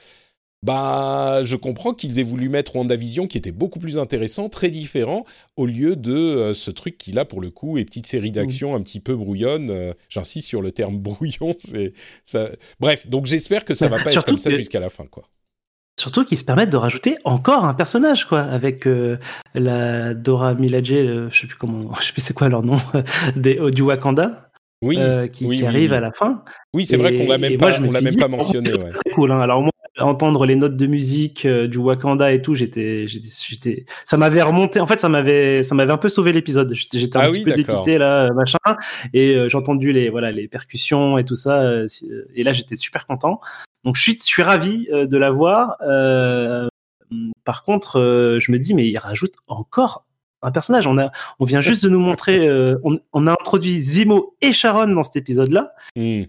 bah 0.61 1.41
je 1.43 1.55
comprends 1.55 1.93
qu'ils 1.93 2.19
aient 2.19 2.23
voulu 2.23 2.49
mettre 2.49 2.75
WandaVision 2.75 3.27
qui 3.27 3.37
était 3.37 3.51
beaucoup 3.51 3.79
plus 3.79 3.97
intéressant, 3.97 4.49
très 4.49 4.69
différent, 4.69 5.25
au 5.55 5.65
lieu 5.65 5.95
de 5.95 6.15
euh, 6.15 6.53
ce 6.53 6.71
truc 6.71 6.97
qui 6.97 7.11
là 7.11 7.23
pour 7.23 7.39
le 7.39 7.49
coup 7.49 7.77
est 7.77 7.85
petite 7.85 8.07
série 8.07 8.31
d'action 8.31 8.75
un 8.75 8.81
petit 8.81 8.99
peu 8.99 9.15
brouillonne. 9.15 9.69
Euh, 9.69 9.93
j'insiste 10.09 10.47
sur 10.47 10.61
le 10.61 10.71
terme 10.71 10.97
brouillon. 10.99 11.55
C'est 11.59 11.93
ça. 12.25 12.49
Bref, 12.79 13.07
donc 13.07 13.25
j'espère 13.25 13.63
que 13.63 13.73
ça 13.73 13.87
va 13.87 14.03
pas 14.03 14.11
être 14.11 14.25
comme 14.25 14.37
ça 14.37 14.51
jusqu'à 14.51 14.79
la 14.79 14.89
fin, 14.89 15.05
quoi. 15.05 15.29
Surtout 15.99 16.23
qu'ils 16.23 16.37
se 16.37 16.45
permettent 16.45 16.69
de 16.69 16.77
rajouter 16.77 17.17
encore 17.25 17.65
un 17.65 17.73
personnage, 17.73 18.23
quoi, 18.23 18.39
avec 18.39 18.87
euh, 18.87 19.17
la 19.53 20.13
Dora 20.13 20.53
Milaje, 20.53 20.93
euh, 20.93 21.27
je 21.29 21.41
sais 21.41 21.47
plus 21.47 21.57
comment, 21.57 21.93
je 21.99 22.05
sais 22.05 22.13
plus 22.13 22.21
c'est 22.21 22.33
quoi 22.33 22.47
leur 22.47 22.63
nom, 22.63 22.77
des, 23.35 23.59
du 23.71 23.81
Wakanda. 23.81 24.49
Oui, 24.81 24.95
euh, 24.97 25.27
qui, 25.27 25.65
arrive 25.65 25.91
à 25.91 25.99
la 25.99 26.13
fin. 26.13 26.41
Oui, 26.73 26.85
c'est 26.85 26.95
vrai 26.95 27.13
qu'on 27.13 27.27
l'a 27.27 27.37
même 27.37 27.57
pas, 27.57 27.77
on 27.81 27.91
l'a 27.91 27.99
même 27.99 28.15
pas 28.15 28.29
mentionné. 28.29 28.71
Ouais. 28.71 28.91
Très 28.91 29.11
cool. 29.13 29.33
Hein. 29.33 29.41
Alors 29.41 29.61
moi, 29.61 29.71
entendre 29.99 30.45
les 30.45 30.55
notes 30.55 30.77
de 30.77 30.87
musique 30.87 31.45
du 31.47 31.77
Wakanda 31.77 32.31
et 32.31 32.41
tout, 32.41 32.55
j'étais, 32.55 33.07
j'étais, 33.07 33.85
ça 34.05 34.17
m'avait 34.17 34.41
remonté. 34.41 34.79
En 34.79 34.87
fait, 34.87 34.99
ça 34.99 35.09
m'avait, 35.09 35.63
ça 35.63 35.75
m'avait 35.75 35.93
un 35.93 35.97
peu 35.97 36.09
sauvé 36.09 36.31
l'épisode. 36.31 36.73
J'étais 36.73 37.17
un 37.17 37.21
ah 37.21 37.29
petit 37.29 37.43
peu 37.43 37.51
dépité 37.53 37.97
là, 37.97 38.31
machin, 38.33 38.57
et 39.13 39.47
j'ai 39.47 39.57
entendu 39.57 39.91
les, 39.91 40.09
voilà, 40.09 40.31
les 40.31 40.47
percussions 40.47 41.17
et 41.17 41.25
tout 41.25 41.35
ça. 41.35 41.83
et 42.35 42.43
là, 42.43 42.53
j'étais 42.53 42.75
super 42.75 43.05
content. 43.05 43.41
Donc 43.83 43.95
je 43.95 44.01
suis, 44.01 44.17
je 44.17 44.23
suis 44.23 44.43
ravi 44.43 44.87
euh, 44.91 45.05
de 45.05 45.17
la 45.17 45.31
voir. 45.31 45.77
Euh, 45.81 46.67
par 47.43 47.63
contre, 47.63 47.99
euh, 47.99 48.39
je 48.39 48.51
me 48.51 48.59
dis, 48.59 48.73
mais 48.73 48.87
il 48.87 48.97
rajoute 48.97 49.35
encore 49.47 50.05
un 50.41 50.51
personnage. 50.51 50.87
On, 50.87 50.97
a, 50.97 51.11
on 51.39 51.45
vient 51.45 51.61
juste 51.61 51.83
de 51.83 51.89
nous 51.89 51.99
montrer, 51.99 52.47
on, 52.83 53.27
a 53.27 53.31
introduit 53.31 53.73
Zimo 53.73 54.37
et 54.41 54.51
Sharon 54.51 54.87
dans 54.87 55.03
cet 55.03 55.17
épisode-là, 55.17 55.73
hmm. 55.95 56.23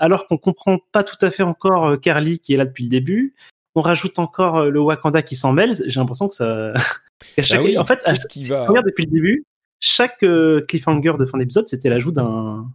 Alors 0.00 0.26
qu'on 0.26 0.36
comprend 0.36 0.78
pas 0.92 1.04
tout 1.04 1.16
à 1.20 1.30
fait 1.30 1.42
encore 1.42 2.00
Carly 2.00 2.40
qui 2.40 2.54
est 2.54 2.56
là 2.56 2.64
depuis 2.64 2.84
le 2.84 2.90
début. 2.90 3.34
On 3.76 3.80
rajoute 3.80 4.18
encore 4.18 4.64
le 4.64 4.80
Wakanda 4.80 5.22
qui 5.22 5.36
s'en 5.36 5.52
mêle. 5.52 5.76
J'ai 5.86 6.00
l'impression 6.00 6.28
que 6.28 6.34
ça. 6.34 6.72
chaque... 7.38 7.60
Ah 7.76 7.80
en 7.80 7.84
fait, 7.84 8.00
à... 8.04 8.12
va... 8.12 8.82
depuis 8.82 9.04
le 9.04 9.12
début, 9.12 9.44
chaque 9.78 10.24
cliffhanger 10.66 11.12
de 11.18 11.26
fin 11.26 11.38
d'épisode, 11.38 11.68
c'était 11.68 11.88
l'ajout 11.88 12.12
d'un 12.12 12.66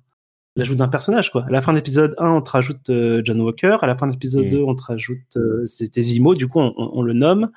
l'ajout 0.55 0.75
d'un 0.75 0.88
personnage 0.88 1.31
quoi. 1.31 1.45
À 1.45 1.49
la 1.49 1.61
fin 1.61 1.71
de 1.73 1.77
l'épisode 1.77 2.15
1, 2.17 2.29
on 2.29 2.41
te 2.41 2.51
rajoute 2.51 2.89
euh, 2.89 3.21
John 3.23 3.41
Walker, 3.41 3.77
à 3.81 3.88
la 3.88 3.95
fin 3.95 4.07
de 4.07 4.13
l'épisode 4.13 4.47
2, 4.47 4.59
mm. 4.59 4.63
on 4.63 4.75
te 4.75 4.83
rajoute 4.83 5.38
euh, 5.38 5.65
c'était 5.65 6.01
Zimo, 6.01 6.35
du 6.35 6.47
coup 6.47 6.59
on, 6.59 7.01
le 7.01 7.13
nomme. 7.13 7.51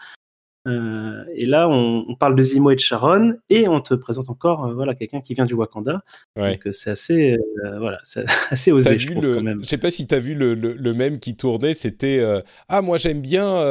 Euh, 0.69 1.25
et 1.35 1.47
là, 1.47 1.69
on, 1.69 2.15
parle 2.15 2.35
de 2.35 2.43
Zimo 2.43 2.71
et 2.71 2.75
de 2.75 2.81
Sharon, 2.81 3.35
et 3.49 3.69
on 3.69 3.81
te 3.81 3.95
présente 3.95 4.29
encore 4.29 4.73
voilà 4.75 4.95
quelqu'un 4.95 5.21
qui 5.21 5.35
vient 5.35 5.45
du 5.45 5.55
Wakanda. 5.55 6.03
Donc 6.37 6.69
c'est 6.73 6.91
assez 6.91 7.37
voilà, 7.79 7.99
c'est 8.03 8.25
assez 8.51 8.73
osé, 8.73 8.99
je 8.99 9.11
trouve, 9.11 9.25
le, 9.25 9.35
quand 9.37 9.43
même. 9.43 9.61
Je 9.63 9.69
sais 9.69 9.79
pas 9.79 9.91
si 9.91 10.07
tu 10.07 10.15
as 10.15 10.19
vu 10.19 10.35
le, 10.35 10.55
le, 10.55 10.95
même 10.95 11.19
qui 11.19 11.37
tournait, 11.37 11.75
c'était 11.75 12.25
ah 12.69 12.83
moi 12.83 12.99
j'aime 12.99 13.21
bien 13.21 13.63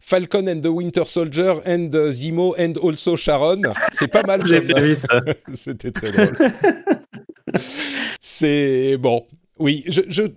Falcon 0.00 0.46
and 0.48 0.60
the 0.60 0.66
Winter 0.66 1.04
Soldier 1.06 1.54
and 1.66 1.90
Zimo 2.10 2.54
and 2.58 2.74
also 2.82 3.16
Sharon. 3.16 3.62
C'est 3.92 4.08
pas 4.08 4.22
mal. 4.22 4.46
J'ai 4.46 4.60
vu 4.60 4.94
ça. 4.94 5.20
c'était 5.54 5.90
très 5.90 6.12
drôle. 6.12 6.36
c'est 8.20 8.96
bon. 8.98 9.26
Oui, 9.58 9.84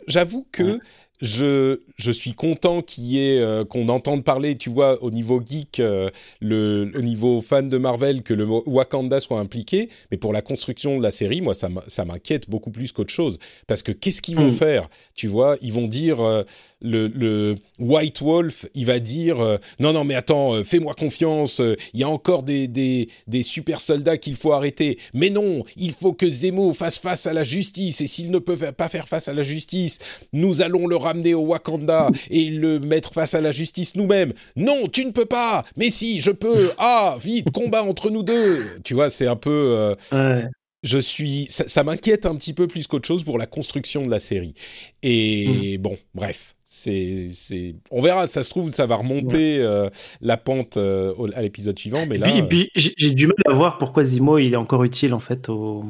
j'avoue 0.07 0.47
que 0.51 0.79
je, 1.21 1.81
je 1.97 2.11
suis 2.11 2.33
content 2.33 2.81
qu'il 2.81 3.05
y 3.05 3.19
ait, 3.19 3.39
euh, 3.39 3.65
qu'on 3.65 3.89
entende 3.89 4.23
parler, 4.23 4.55
tu 4.55 4.69
vois, 4.69 5.01
au 5.03 5.11
niveau 5.11 5.41
geek, 5.45 5.79
euh, 5.79 6.09
le, 6.39 6.91
au 6.95 7.01
niveau 7.01 7.41
fan 7.41 7.69
de 7.69 7.77
Marvel, 7.77 8.23
que 8.23 8.33
le 8.33 8.45
Wakanda 8.45 9.19
soit 9.19 9.39
impliqué. 9.39 9.89
Mais 10.11 10.17
pour 10.17 10.31
la 10.31 10.41
construction 10.41 10.97
de 10.97 11.03
la 11.03 11.11
série, 11.11 11.41
moi, 11.41 11.53
ça 11.53 12.05
m'inquiète 12.05 12.49
beaucoup 12.49 12.71
plus 12.71 12.91
qu'autre 12.91 13.11
chose. 13.11 13.37
Parce 13.67 13.83
que 13.83 13.91
qu'est-ce 13.91 14.21
qu'ils 14.21 14.37
vont 14.37 14.47
hmm. 14.47 14.53
faire? 14.53 14.89
Tu 15.15 15.27
vois, 15.27 15.57
ils 15.61 15.73
vont 15.73 15.87
dire, 15.87 16.21
euh, 16.21 16.43
le, 16.81 17.55
White 17.79 18.21
Wolf, 18.21 18.65
il 18.73 18.85
va 18.85 18.99
dire 18.99 19.37
non 19.79 19.93
non 19.93 20.03
mais 20.03 20.15
attends, 20.15 20.63
fais-moi 20.63 20.93
confiance, 20.93 21.61
il 21.93 21.99
y 21.99 22.03
a 22.03 22.09
encore 22.09 22.43
des, 22.43 22.67
des, 22.67 23.09
des 23.27 23.43
super 23.43 23.81
soldats 23.81 24.17
qu'il 24.17 24.35
faut 24.35 24.53
arrêter. 24.53 24.97
Mais 25.13 25.29
non, 25.29 25.63
il 25.75 25.91
faut 25.91 26.13
que 26.13 26.29
Zemo 26.29 26.73
fasse 26.73 26.97
face 26.97 27.25
à 27.25 27.33
la 27.33 27.43
justice 27.43 28.01
et 28.01 28.07
s'il 28.07 28.31
ne 28.31 28.39
peut 28.39 28.55
pas 28.55 28.89
faire 28.89 29.07
face 29.07 29.27
à 29.27 29.33
la 29.33 29.43
justice, 29.43 29.99
nous 30.31 30.61
allons 30.61 30.87
le 30.87 30.95
ramener 31.09 31.33
au 31.33 31.41
Wakanda 31.41 32.09
et 32.29 32.49
le 32.49 32.79
mettre 32.79 33.13
face 33.13 33.33
à 33.33 33.41
la 33.41 33.51
justice 33.51 33.95
nous-mêmes. 33.95 34.33
Non, 34.55 34.87
tu 34.91 35.05
ne 35.05 35.11
peux 35.11 35.25
pas. 35.25 35.65
Mais 35.77 35.89
si, 35.89 36.19
je 36.21 36.31
peux. 36.31 36.71
Ah, 36.81 37.17
vite, 37.21 37.51
combat 37.51 37.83
entre 37.83 38.09
nous 38.09 38.23
deux. 38.23 38.65
Tu 38.83 38.93
vois, 38.93 39.09
c'est 39.09 39.27
un 39.27 39.35
peu 39.35 39.95
je 40.83 40.97
suis, 40.97 41.47
ça, 41.49 41.83
m'inquiète 41.83 42.25
un 42.25 42.35
petit 42.35 42.53
peu 42.53 42.67
plus 42.67 42.87
qu'autre 42.87 43.07
chose 43.07 43.23
pour 43.23 43.37
la 43.37 43.45
construction 43.45 44.05
de 44.05 44.09
la 44.09 44.19
série. 44.19 44.53
Et 45.03 45.77
mmh. 45.77 45.81
bon, 45.81 45.97
bref, 46.15 46.55
c'est, 46.63 47.27
c'est, 47.31 47.75
on 47.91 48.01
verra. 48.01 48.27
Ça 48.27 48.43
se 48.43 48.49
trouve, 48.49 48.71
ça 48.71 48.85
va 48.85 48.95
remonter 48.95 49.59
euh, 49.59 49.89
la 50.21 50.37
pente 50.37 50.77
euh, 50.77 51.13
à 51.35 51.41
l'épisode 51.41 51.77
suivant, 51.77 52.05
mais 52.05 52.17
là. 52.17 52.41
Puis, 52.43 52.71
j'ai 52.75 53.11
du 53.11 53.27
mal 53.27 53.35
à 53.47 53.53
voir 53.53 53.77
pourquoi 53.77 54.03
Zimo 54.03 54.37
il 54.37 54.53
est 54.53 54.57
encore 54.57 54.83
utile 54.83 55.13
en 55.13 55.19
fait 55.19 55.49
au, 55.49 55.83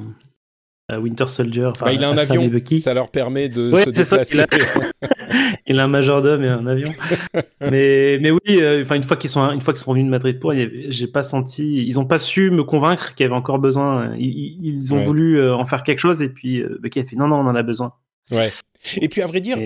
Winter 0.98 1.28
Soldier. 1.28 1.70
Bah, 1.80 1.94
il 1.94 2.04
a 2.04 2.10
un 2.10 2.18
avion, 2.18 2.50
ça 2.78 2.94
leur 2.94 3.10
permet 3.10 3.50
de 3.50 3.76
se 3.76 3.90
déplacer. 3.90 4.44
il, 5.68 5.80
a... 5.80 5.84
un 5.84 5.88
majordome 5.88 6.44
et 6.44 6.48
un 6.48 6.66
avion. 6.66 6.92
mais, 7.62 8.18
mais 8.20 8.32
oui, 8.32 8.40
euh, 8.50 8.84
une 8.84 9.04
fois 9.04 9.18
qu'ils 9.18 9.30
sont 9.30 9.52
une 9.52 9.62
fois 9.62 9.74
qu'ils 9.74 9.82
sont 9.82 9.92
revenus 9.92 10.08
de 10.08 10.12
Madrid 10.12 10.40
pour, 10.40 10.54
j'ai 10.54 11.08
pas 11.08 11.24
senti, 11.24 11.86
ils 11.86 12.00
ont 12.00 12.06
pas 12.06 12.18
su 12.18 12.50
me 12.52 12.64
convaincre 12.64 13.14
qu'il 13.16 13.24
y 13.24 13.28
avait 13.28 13.36
encore 13.36 13.60
besoin. 13.60 14.16
Ils, 14.18 14.94
ont 14.94 15.00
voulu 15.00 15.40
euh, 15.40 15.56
en 15.56 15.66
faire 15.66 15.84
quelque 15.84 16.00
chose 16.00 16.22
et 16.22 16.30
puis 16.30 16.62
euh, 16.62 16.80
Bucky 16.82 17.00
a 17.00 17.06
fait 17.06 17.16
non 17.16 17.28
non 17.28 17.38
on 17.38 17.48
en 17.48 17.56
a 17.56 17.64
besoin. 17.64 17.94
Ouais. 18.32 18.52
Et 19.02 19.10
puis 19.10 19.22
à 19.22 19.28
vrai 19.28 19.42
dire, 19.42 19.58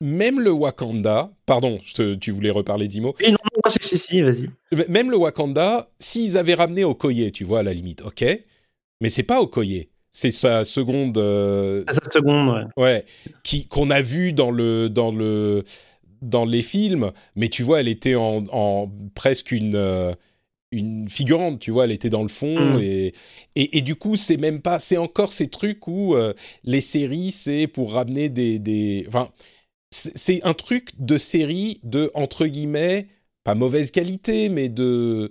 même 0.00 0.40
le 0.40 0.50
Wakanda, 0.50 1.30
pardon, 1.44 1.78
tu 2.20 2.30
voulais 2.30 2.50
reparler 2.50 2.88
d'Imo. 2.88 3.14
non, 3.20 3.30
non, 3.32 3.70
si, 3.70 3.78
si, 3.80 3.98
si 3.98 4.22
vas-y. 4.22 4.48
Même 4.88 5.10
le 5.10 5.16
Wakanda, 5.16 5.90
s'ils 5.98 6.38
avaient 6.38 6.54
ramené 6.54 6.84
Okoye, 6.84 7.32
tu 7.32 7.44
vois, 7.44 7.60
à 7.60 7.62
la 7.62 7.72
limite, 7.72 8.02
ok, 8.02 8.24
mais 9.00 9.08
c'est 9.08 9.24
pas 9.24 9.40
Okoye 9.40 9.88
c'est 10.10 10.30
sa 10.30 10.64
seconde. 10.64 11.18
Euh, 11.18 11.84
sa 11.88 12.10
seconde, 12.10 12.48
ouais. 12.76 12.82
Ouais, 12.82 13.04
qui 13.42 13.66
qu'on 13.66 13.90
a 13.90 14.00
vu 14.02 14.32
dans 14.32 14.50
le 14.50 14.88
dans 14.88 15.12
le 15.12 15.64
dans 16.22 16.44
les 16.44 16.62
films, 16.62 17.12
mais 17.36 17.48
tu 17.48 17.62
vois, 17.62 17.80
elle 17.80 17.88
était 17.88 18.16
en, 18.16 18.44
en 18.50 18.90
presque 19.14 19.52
une 19.52 19.76
euh, 19.76 20.14
une 20.72 21.08
figurante, 21.08 21.60
tu 21.60 21.70
vois, 21.70 21.84
elle 21.84 21.92
était 21.92 22.10
dans 22.10 22.22
le 22.22 22.28
fond 22.28 22.76
mm. 22.76 22.80
et, 22.82 23.14
et, 23.56 23.78
et 23.78 23.82
du 23.82 23.94
coup 23.96 24.16
c'est 24.16 24.36
même 24.36 24.60
pas, 24.60 24.78
c'est 24.78 24.98
encore 24.98 25.32
ces 25.32 25.48
trucs 25.48 25.86
où 25.88 26.14
euh, 26.14 26.34
les 26.64 26.80
séries 26.80 27.30
c'est 27.32 27.66
pour 27.66 27.92
ramener 27.94 28.28
des 28.28 28.58
des, 28.58 29.04
enfin 29.08 29.30
c'est 29.90 30.42
un 30.44 30.52
truc 30.52 30.90
de 30.98 31.16
série 31.16 31.80
de 31.82 32.10
entre 32.14 32.46
guillemets 32.46 33.08
pas 33.44 33.54
mauvaise 33.54 33.90
qualité 33.90 34.50
mais 34.50 34.68
de 34.68 35.30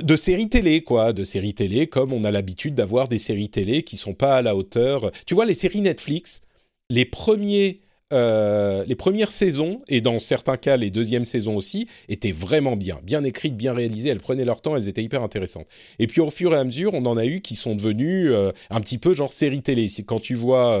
de, 0.00 0.16
séries 0.16 0.48
télé, 0.48 0.82
quoi, 0.82 1.12
de 1.12 1.24
séries 1.24 1.54
télé, 1.54 1.86
comme 1.86 2.12
on 2.12 2.24
a 2.24 2.30
l'habitude 2.30 2.74
d'avoir 2.74 3.08
des 3.08 3.18
séries 3.18 3.50
télé 3.50 3.82
qui 3.82 3.96
sont 3.96 4.14
pas 4.14 4.36
à 4.36 4.42
la 4.42 4.56
hauteur. 4.56 5.10
Tu 5.26 5.34
vois, 5.34 5.44
les 5.44 5.54
séries 5.54 5.82
Netflix, 5.82 6.40
les 6.88 7.04
premiers, 7.04 7.80
euh, 8.12 8.84
les 8.86 8.94
premières 8.94 9.30
saisons 9.30 9.82
et 9.88 10.00
dans 10.00 10.18
certains 10.18 10.56
cas 10.56 10.76
les 10.76 10.90
deuxièmes 10.90 11.24
saisons 11.24 11.56
aussi 11.56 11.88
étaient 12.08 12.32
vraiment 12.32 12.76
bien, 12.76 13.00
bien 13.02 13.22
écrites, 13.24 13.56
bien 13.56 13.72
réalisées. 13.72 14.08
Elles 14.08 14.20
prenaient 14.20 14.44
leur 14.44 14.62
temps, 14.62 14.76
elles 14.76 14.88
étaient 14.88 15.02
hyper 15.02 15.22
intéressantes. 15.22 15.66
Et 15.98 16.06
puis 16.06 16.20
au 16.20 16.30
fur 16.30 16.54
et 16.54 16.58
à 16.58 16.64
mesure, 16.64 16.94
on 16.94 17.04
en 17.04 17.16
a 17.16 17.26
eu 17.26 17.40
qui 17.40 17.54
sont 17.54 17.74
devenus 17.74 18.30
euh, 18.30 18.52
un 18.70 18.80
petit 18.80 18.98
peu 18.98 19.12
genre 19.12 19.32
séries 19.32 19.62
télé. 19.62 19.88
Quand 20.06 20.20
tu 20.20 20.34
vois 20.34 20.78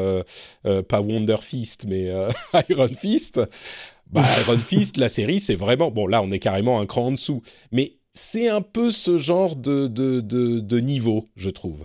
euh, 0.64 0.82
pas 0.82 1.00
Wonder 1.00 1.38
Fist 1.42 1.86
mais 1.86 2.10
Iron 2.70 2.88
Fist. 2.98 3.40
Bah, 4.10 4.26
Iron 4.40 4.58
Fist, 4.58 4.98
la 4.98 5.08
série, 5.08 5.40
c'est 5.40 5.54
vraiment 5.54 5.90
bon. 5.90 6.06
Là, 6.06 6.22
on 6.22 6.30
est 6.30 6.38
carrément 6.38 6.80
un 6.80 6.84
cran 6.84 7.06
en 7.06 7.12
dessous, 7.12 7.40
mais 7.70 7.94
c'est 8.14 8.48
un 8.48 8.60
peu 8.60 8.90
ce 8.90 9.16
genre 9.16 9.56
de, 9.56 9.86
de, 9.86 10.20
de, 10.20 10.78
niveau, 10.78 11.28
je 11.36 11.50
trouve. 11.50 11.84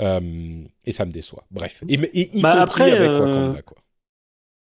Euh, 0.00 0.64
et 0.84 0.92
ça 0.92 1.06
me 1.06 1.10
déçoit. 1.10 1.44
Bref. 1.50 1.82
Et, 1.88 1.94
y 1.94 2.40
bah, 2.40 2.58
compris 2.58 2.82
après, 2.82 2.92
avec 2.92 3.10
euh, 3.10 3.20
Wakanda, 3.20 3.62
quoi. 3.62 3.76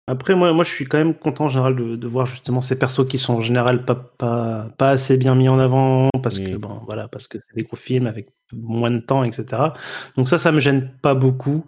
Après, 0.07 0.33
moi, 0.33 0.51
moi, 0.53 0.63
je 0.63 0.71
suis 0.71 0.85
quand 0.85 0.97
même 0.97 1.13
content 1.13 1.45
en 1.45 1.49
général 1.49 1.75
de, 1.75 1.95
de, 1.95 2.07
voir 2.07 2.25
justement 2.25 2.61
ces 2.61 2.79
persos 2.79 3.07
qui 3.07 3.19
sont 3.19 3.35
en 3.35 3.41
général 3.41 3.85
pas, 3.85 3.93
pas, 3.93 4.71
pas 4.75 4.89
assez 4.89 5.17
bien 5.17 5.35
mis 5.35 5.47
en 5.47 5.59
avant 5.59 6.09
parce 6.23 6.39
que 6.39 6.57
bon, 6.57 6.81
voilà, 6.87 7.07
parce 7.07 7.27
que 7.27 7.37
c'est 7.37 7.55
des 7.55 7.63
gros 7.63 7.77
films 7.77 8.07
avec 8.07 8.29
moins 8.51 8.89
de 8.89 8.97
temps, 8.97 9.23
etc. 9.23 9.61
Donc 10.15 10.27
ça, 10.27 10.39
ça 10.39 10.51
me 10.51 10.59
gêne 10.59 10.89
pas 11.03 11.13
beaucoup. 11.13 11.63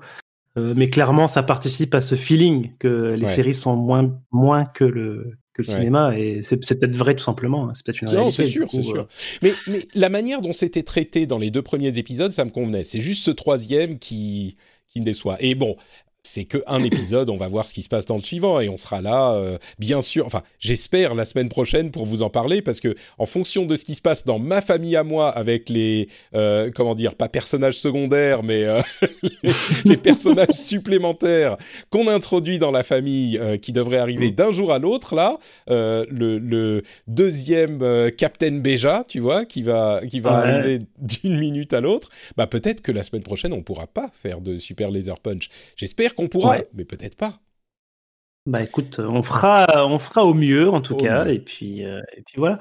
Euh, 0.57 0.73
mais 0.75 0.89
clairement, 0.89 1.27
ça 1.27 1.43
participe 1.43 1.93
à 1.93 2.01
ce 2.01 2.15
feeling 2.15 2.75
que 2.79 3.13
les 3.13 3.27
séries 3.27 3.53
sont 3.53 3.75
moins, 3.75 4.11
moins 4.31 4.65
que 4.65 4.85
le, 4.85 5.37
que 5.53 5.61
le 5.61 5.67
cinéma 5.67 6.17
et 6.17 6.41
c'est 6.43 6.57
peut-être 6.57 6.95
vrai 6.95 7.15
tout 7.15 7.23
simplement 7.23 7.67
hein. 7.67 7.73
c'est 7.73 7.85
peut-être 7.85 8.01
une 8.01 8.09
réalité 8.09 8.25
non 8.25 8.31
c'est 8.31 8.45
sûr 8.45 8.71
c'est 8.71 8.81
sûr 8.81 9.01
euh. 9.01 9.39
mais 9.41 9.51
mais 9.67 9.85
la 9.93 10.09
manière 10.09 10.41
dont 10.41 10.53
c'était 10.53 10.83
traité 10.83 11.25
dans 11.25 11.37
les 11.37 11.51
deux 11.51 11.61
premiers 11.61 11.97
épisodes 11.97 12.31
ça 12.31 12.45
me 12.45 12.51
convenait 12.51 12.83
c'est 12.83 13.01
juste 13.01 13.23
ce 13.23 13.31
troisième 13.31 13.99
qui 13.99 14.55
qui 14.87 14.99
me 14.99 15.05
déçoit 15.05 15.37
et 15.39 15.55
bon 15.55 15.75
c'est 16.23 16.45
que 16.45 16.59
un 16.67 16.83
épisode, 16.83 17.29
on 17.31 17.37
va 17.37 17.47
voir 17.47 17.65
ce 17.65 17.73
qui 17.73 17.81
se 17.81 17.89
passe 17.89 18.05
dans 18.05 18.15
le 18.15 18.21
suivant 18.21 18.59
et 18.59 18.69
on 18.69 18.77
sera 18.77 19.01
là, 19.01 19.33
euh, 19.33 19.57
bien 19.79 20.01
sûr. 20.01 20.25
Enfin, 20.27 20.43
j'espère 20.59 21.15
la 21.15 21.25
semaine 21.25 21.49
prochaine 21.49 21.89
pour 21.89 22.05
vous 22.05 22.21
en 22.21 22.29
parler 22.29 22.61
parce 22.61 22.79
que 22.79 22.95
en 23.17 23.25
fonction 23.25 23.65
de 23.65 23.75
ce 23.75 23.85
qui 23.85 23.95
se 23.95 24.01
passe 24.01 24.23
dans 24.23 24.37
ma 24.37 24.61
famille 24.61 24.95
à 24.95 25.03
moi 25.03 25.29
avec 25.29 25.67
les, 25.67 26.09
euh, 26.35 26.69
comment 26.75 26.93
dire, 26.93 27.15
pas 27.15 27.27
personnages 27.27 27.79
secondaires, 27.79 28.43
mais 28.43 28.65
euh, 28.65 28.81
les, 29.85 29.97
personnages 29.97 30.53
supplémentaires 30.53 31.57
qu'on 31.89 32.07
introduit 32.07 32.59
dans 32.59 32.71
la 32.71 32.83
famille, 32.83 33.39
qui 33.61 33.71
devraient 33.71 33.97
arriver 33.97 34.31
d'un 34.31 34.51
jour 34.51 34.71
à 34.71 34.79
l'autre 34.79 35.15
là, 35.15 35.37
le, 35.67 36.37
le, 36.37 36.83
deuxième 37.07 38.11
Captain 38.17 38.57
Beja, 38.57 39.03
tu 39.07 39.19
vois, 39.19 39.45
qui 39.45 39.63
va 39.63 40.01
qui 40.09 40.19
va 40.19 40.37
arriver 40.37 40.79
d'une 40.99 41.39
minute 41.39 41.73
à 41.73 41.81
l'autre, 41.81 42.09
bah 42.37 42.47
peut-être 42.47 42.81
que 42.81 42.91
la 42.91 43.03
semaine 43.03 43.23
prochaine 43.23 43.53
on 43.53 43.61
pourra 43.61 43.87
pas 43.87 44.09
faire 44.13 44.41
de 44.41 44.57
super 44.57 44.91
laser 44.91 45.19
punch. 45.19 45.49
J'espère 45.75 46.10
qu'on 46.13 46.27
pourra, 46.27 46.57
mais 46.73 46.85
peut-être 46.85 47.15
pas. 47.15 47.39
Bah 48.47 48.63
écoute, 48.63 48.99
on 48.99 49.21
fera, 49.21 49.67
on 49.85 49.99
fera 49.99 50.25
au 50.25 50.33
mieux 50.33 50.69
en 50.69 50.81
tout 50.81 50.95
cas, 50.95 51.25
et 51.25 51.39
puis, 51.39 51.85
euh, 51.85 52.01
et 52.17 52.23
puis 52.23 52.37
voilà. 52.37 52.57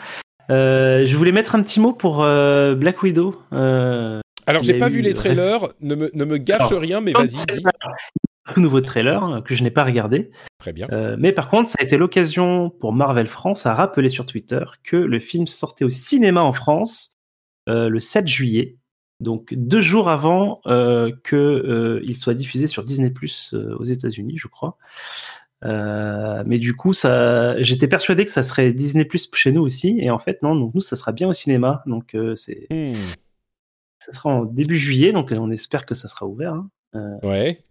Euh, 0.51 1.07
je 1.07 1.17
voulais 1.17 1.33
mettre 1.33 1.55
un 1.55 1.63
petit 1.63 1.81
mot 1.81 1.93
pour 1.93 2.23
euh, 2.23 2.75
Black 2.75 3.03
Widow. 3.03 3.35
Alors 3.51 4.63
j'ai 4.63 4.79
pas 4.79 4.89
vu 4.89 5.01
les 5.01 5.15
trailers, 5.15 5.69
ne 5.81 5.95
me, 5.95 6.11
ne 6.13 6.25
me 6.25 6.37
gâche 6.37 6.73
rien, 6.73 7.01
mais 7.01 7.13
vas-y. 7.13 7.37
Un 8.47 8.53
tout 8.53 8.61
nouveau 8.61 8.81
trailer 8.81 9.43
que 9.45 9.55
je 9.55 9.63
n'ai 9.63 9.71
pas 9.71 9.85
regardé. 9.85 10.31
Très 10.59 10.73
bien. 10.73 10.87
mais 11.19 11.33
par 11.33 11.49
contre, 11.49 11.69
ça 11.69 11.77
a 11.81 11.85
été 11.85 11.97
l'occasion 11.97 12.69
pour 12.69 12.93
Marvel 12.93 13.27
France 13.27 13.65
à 13.65 13.75
rappeler 13.75 14.11
sur 14.11 14.27
Twitter 14.27 14.65
que 14.85 14.97
le 14.97 15.19
film 15.19 15.47
sortait 15.47 15.85
au 15.85 15.91
cinéma 15.91 16.43
en 16.43 16.53
France 16.53 17.17
le 17.67 18.01
7 18.01 18.27
juillet 18.27 18.77
donc 19.21 19.53
deux 19.55 19.81
jours 19.81 20.09
avant 20.09 20.61
euh, 20.67 21.13
qu'il 21.29 21.39
euh, 21.39 22.15
soit 22.15 22.35
diffusé 22.35 22.67
sur 22.67 22.85
Disney 22.85 23.11
Plus 23.11 23.55
euh, 23.55 23.77
aux 23.79 23.85
États-Unis, 23.85 24.39
je 24.39 24.49
crois. 24.49 24.77
Euh, 25.65 26.43
mais 26.47 26.59
du 26.59 26.75
coup, 26.75 26.93
ça, 26.95 27.61
j'étais 27.63 27.87
persuadé 27.87 28.25
que 28.25 28.31
ça 28.31 28.43
serait 28.43 28.73
Disney 28.73 29.05
Plus 29.05 29.29
chez 29.35 29.53
nous 29.53 29.63
aussi, 29.63 29.99
et 30.01 30.11
en 30.11 30.19
fait 30.19 30.43
non. 30.43 30.55
Donc 30.55 30.75
nous, 30.75 30.81
ça 30.81 30.97
sera 30.97 31.13
bien 31.13 31.29
au 31.29 31.35
cinéma. 31.35 31.83
Donc 31.87 32.17
c'est, 32.35 32.67
hmm. 32.71 32.95
ça 33.99 34.13
sera 34.13 34.31
en 34.31 34.45
début 34.45 34.79
juillet, 34.79 35.13
donc 35.13 35.33
on 35.33 35.51
espère 35.51 35.85
que 35.85 35.95
ça 35.95 36.09
sera 36.09 36.27
ouvert. 36.27 36.55
Hein. 36.95 37.19
ouais. 37.23 37.63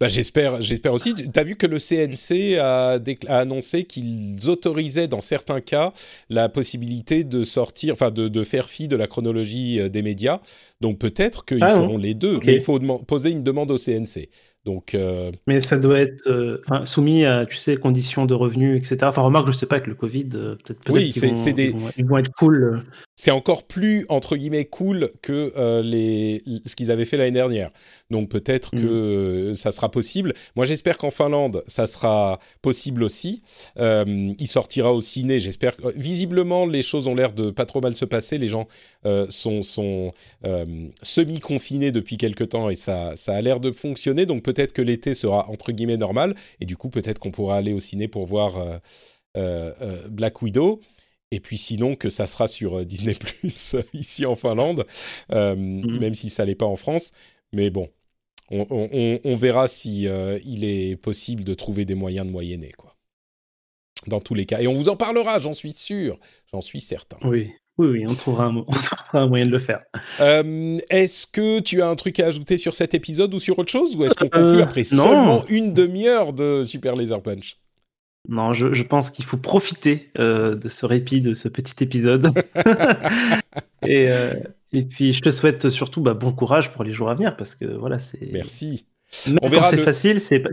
Bah, 0.00 0.08
j'espère, 0.08 0.62
j'espère 0.62 0.92
aussi. 0.92 1.14
Tu 1.14 1.28
as 1.34 1.44
vu 1.44 1.56
que 1.56 1.66
le 1.66 1.78
CNC 1.78 2.58
a, 2.58 2.98
annoncé 3.28 3.84
qu'ils 3.84 4.48
autorisaient 4.48 5.08
dans 5.08 5.20
certains 5.20 5.60
cas 5.60 5.92
la 6.28 6.48
possibilité 6.48 7.24
de 7.24 7.44
sortir, 7.44 7.94
enfin 7.94 8.10
de, 8.10 8.44
faire 8.44 8.68
fi 8.68 8.88
de 8.88 8.96
la 8.96 9.06
chronologie 9.06 9.80
euh, 9.80 9.88
des 9.88 10.02
médias. 10.02 10.40
Donc 10.80 10.98
peut-être 10.98 11.44
qu'ils 11.44 11.62
ah 11.62 11.70
feront 11.70 11.98
les 11.98 12.14
deux, 12.14 12.40
mais 12.44 12.54
il 12.54 12.60
faut 12.60 12.78
poser 13.06 13.30
une 13.30 13.42
demande 13.42 13.70
au 13.70 13.78
CNC. 13.78 14.28
Donc, 14.64 14.94
euh, 14.94 15.32
Mais 15.48 15.60
ça 15.60 15.76
doit 15.76 15.98
être 15.98 16.22
euh, 16.28 16.58
soumis 16.84 17.24
à, 17.24 17.46
tu 17.46 17.56
sais, 17.56 17.74
conditions 17.74 18.26
de 18.26 18.34
revenus, 18.34 18.78
etc. 18.78 18.98
Enfin, 19.08 19.22
remarque, 19.22 19.48
je 19.48 19.52
sais 19.52 19.66
pas, 19.66 19.76
avec 19.76 19.88
le 19.88 19.96
Covid, 19.96 20.28
euh, 20.34 20.54
peut-être 20.54 20.78
peut 20.84 20.92
oui, 20.92 21.12
c'est 21.12 21.52
des... 21.52 21.74
ils, 21.96 22.04
vont, 22.04 22.18
être 22.18 22.30
cool. 22.38 22.80
C'est 23.16 23.32
encore 23.32 23.64
plus, 23.64 24.06
entre 24.08 24.36
guillemets, 24.36 24.66
cool 24.66 25.10
que 25.20 25.80
les... 25.82 26.44
ce 26.64 26.76
qu'ils 26.76 26.92
avaient 26.92 27.04
fait 27.04 27.16
l'année 27.16 27.32
dernière. 27.32 27.70
Donc, 28.10 28.28
peut-être 28.28 28.70
que 28.70 29.50
mm. 29.50 29.54
ça 29.54 29.72
sera 29.72 29.90
possible. 29.90 30.32
Moi, 30.54 30.64
j'espère 30.64 30.96
qu'en 30.96 31.10
Finlande, 31.10 31.64
ça 31.66 31.88
sera 31.88 32.38
possible 32.60 33.02
aussi. 33.02 33.42
il 33.76 34.46
sortira 34.46 34.92
au 34.92 35.00
ciné, 35.00 35.40
j'espère. 35.40 35.74
Visiblement, 35.96 36.66
les 36.66 36.82
choses 36.82 37.08
ont 37.08 37.16
l'air 37.16 37.32
de 37.32 37.50
pas 37.50 37.66
trop 37.66 37.80
mal 37.80 37.96
se 37.96 38.04
passer. 38.04 38.38
Les 38.38 38.48
gens 38.48 38.68
sont, 39.28 39.62
sont 39.62 40.12
semi-confinés 41.02 41.90
depuis 41.90 42.16
quelque 42.16 42.44
temps 42.44 42.70
et 42.70 42.76
ça, 42.76 43.16
ça 43.16 43.34
a 43.34 43.40
l'air 43.40 43.58
de 43.58 43.72
fonctionner. 43.72 44.24
Donc, 44.24 44.44
peut-être 44.52 44.72
que 44.72 44.82
l'été 44.82 45.14
sera 45.14 45.48
entre 45.48 45.72
guillemets 45.72 45.96
normal 45.96 46.34
et 46.60 46.66
du 46.66 46.76
coup 46.76 46.88
peut-être 46.88 47.18
qu'on 47.18 47.30
pourra 47.30 47.56
aller 47.56 47.72
au 47.72 47.80
ciné 47.80 48.08
pour 48.08 48.26
voir 48.26 48.80
Black 50.10 50.42
Widow. 50.42 50.80
Et 51.30 51.40
puis 51.40 51.56
sinon 51.56 51.96
que 51.96 52.10
ça 52.10 52.26
sera 52.26 52.46
sur 52.46 52.84
Disney 52.84 53.14
Plus 53.20 53.76
ici 53.94 54.26
en 54.26 54.36
Finlande, 54.36 54.86
mhm. 55.30 55.98
même 55.98 56.14
si 56.14 56.28
ça 56.28 56.44
l'est 56.44 56.54
pas 56.54 56.66
en 56.66 56.76
France. 56.76 57.12
Mais 57.52 57.70
bon, 57.70 57.88
on, 58.50 59.36
verra 59.36 59.68
si 59.68 60.06
il 60.44 60.64
est 60.64 60.96
possible 60.96 61.44
de 61.44 61.54
trouver 61.54 61.84
des 61.84 61.94
moyens 61.94 62.26
de 62.26 62.32
moyenner 62.32 62.72
quoi. 62.72 62.96
Dans 64.08 64.20
tous 64.20 64.34
les 64.34 64.46
cas, 64.46 64.60
et 64.60 64.66
on 64.66 64.74
vous 64.74 64.88
en 64.88 64.96
parlera, 64.96 65.38
j'en 65.38 65.54
suis 65.54 65.72
sûr, 65.72 66.18
j'en 66.52 66.60
suis 66.60 66.80
certain. 66.80 67.18
Oui. 67.22 67.52
Oui, 67.78 67.88
oui, 67.88 68.04
on 68.08 68.14
trouvera 68.14 68.52
un, 69.12 69.26
moyen 69.26 69.44
de 69.44 69.50
le 69.50 69.58
faire. 69.58 69.80
Euh, 70.20 70.78
est-ce 70.90 71.26
que 71.26 71.60
tu 71.60 71.82
as 71.82 71.88
un 71.88 71.96
truc 71.96 72.20
à 72.20 72.26
ajouter 72.26 72.58
sur 72.58 72.74
cet 72.74 72.94
épisode 72.94 73.32
ou 73.34 73.40
sur 73.40 73.58
autre 73.58 73.70
chose 73.70 73.96
Ou 73.96 74.04
est-ce 74.04 74.14
qu'on 74.14 74.28
conclut 74.28 74.58
euh, 74.58 74.64
après 74.64 74.84
seulement 74.84 75.44
une 75.48 75.72
demi-heure 75.72 76.32
de 76.32 76.64
Super 76.64 76.96
Laser 76.96 77.22
Punch? 77.22 77.58
Non, 78.28 78.52
je, 78.52 78.82
pense 78.82 79.10
qu'il 79.10 79.24
faut 79.24 79.36
profiter 79.36 80.12
euh, 80.18 80.54
de 80.54 80.68
ce 80.68 80.86
répit, 80.86 81.20
de 81.20 81.34
ce 81.34 81.48
petit 81.48 81.82
épisode. 81.82 82.32
et, 83.86 84.08
et 84.72 84.82
puis, 84.82 85.12
je 85.12 85.22
te 85.22 85.30
souhaite 85.30 85.70
surtout 85.70 86.00
bah, 86.00 86.14
bon 86.14 86.32
courage 86.32 86.72
pour 86.72 86.84
les 86.84 86.92
jours 86.92 87.10
à 87.10 87.14
venir 87.14 87.36
parce 87.36 87.56
que 87.56 87.64
voilà, 87.64 87.98
c'est. 87.98 88.30
Merci 88.32 88.86
on 89.42 89.48
verra 89.48 89.64
c'est 89.64 89.82
facile, 89.82 90.20
c'est 90.20 90.40
pas, 90.40 90.50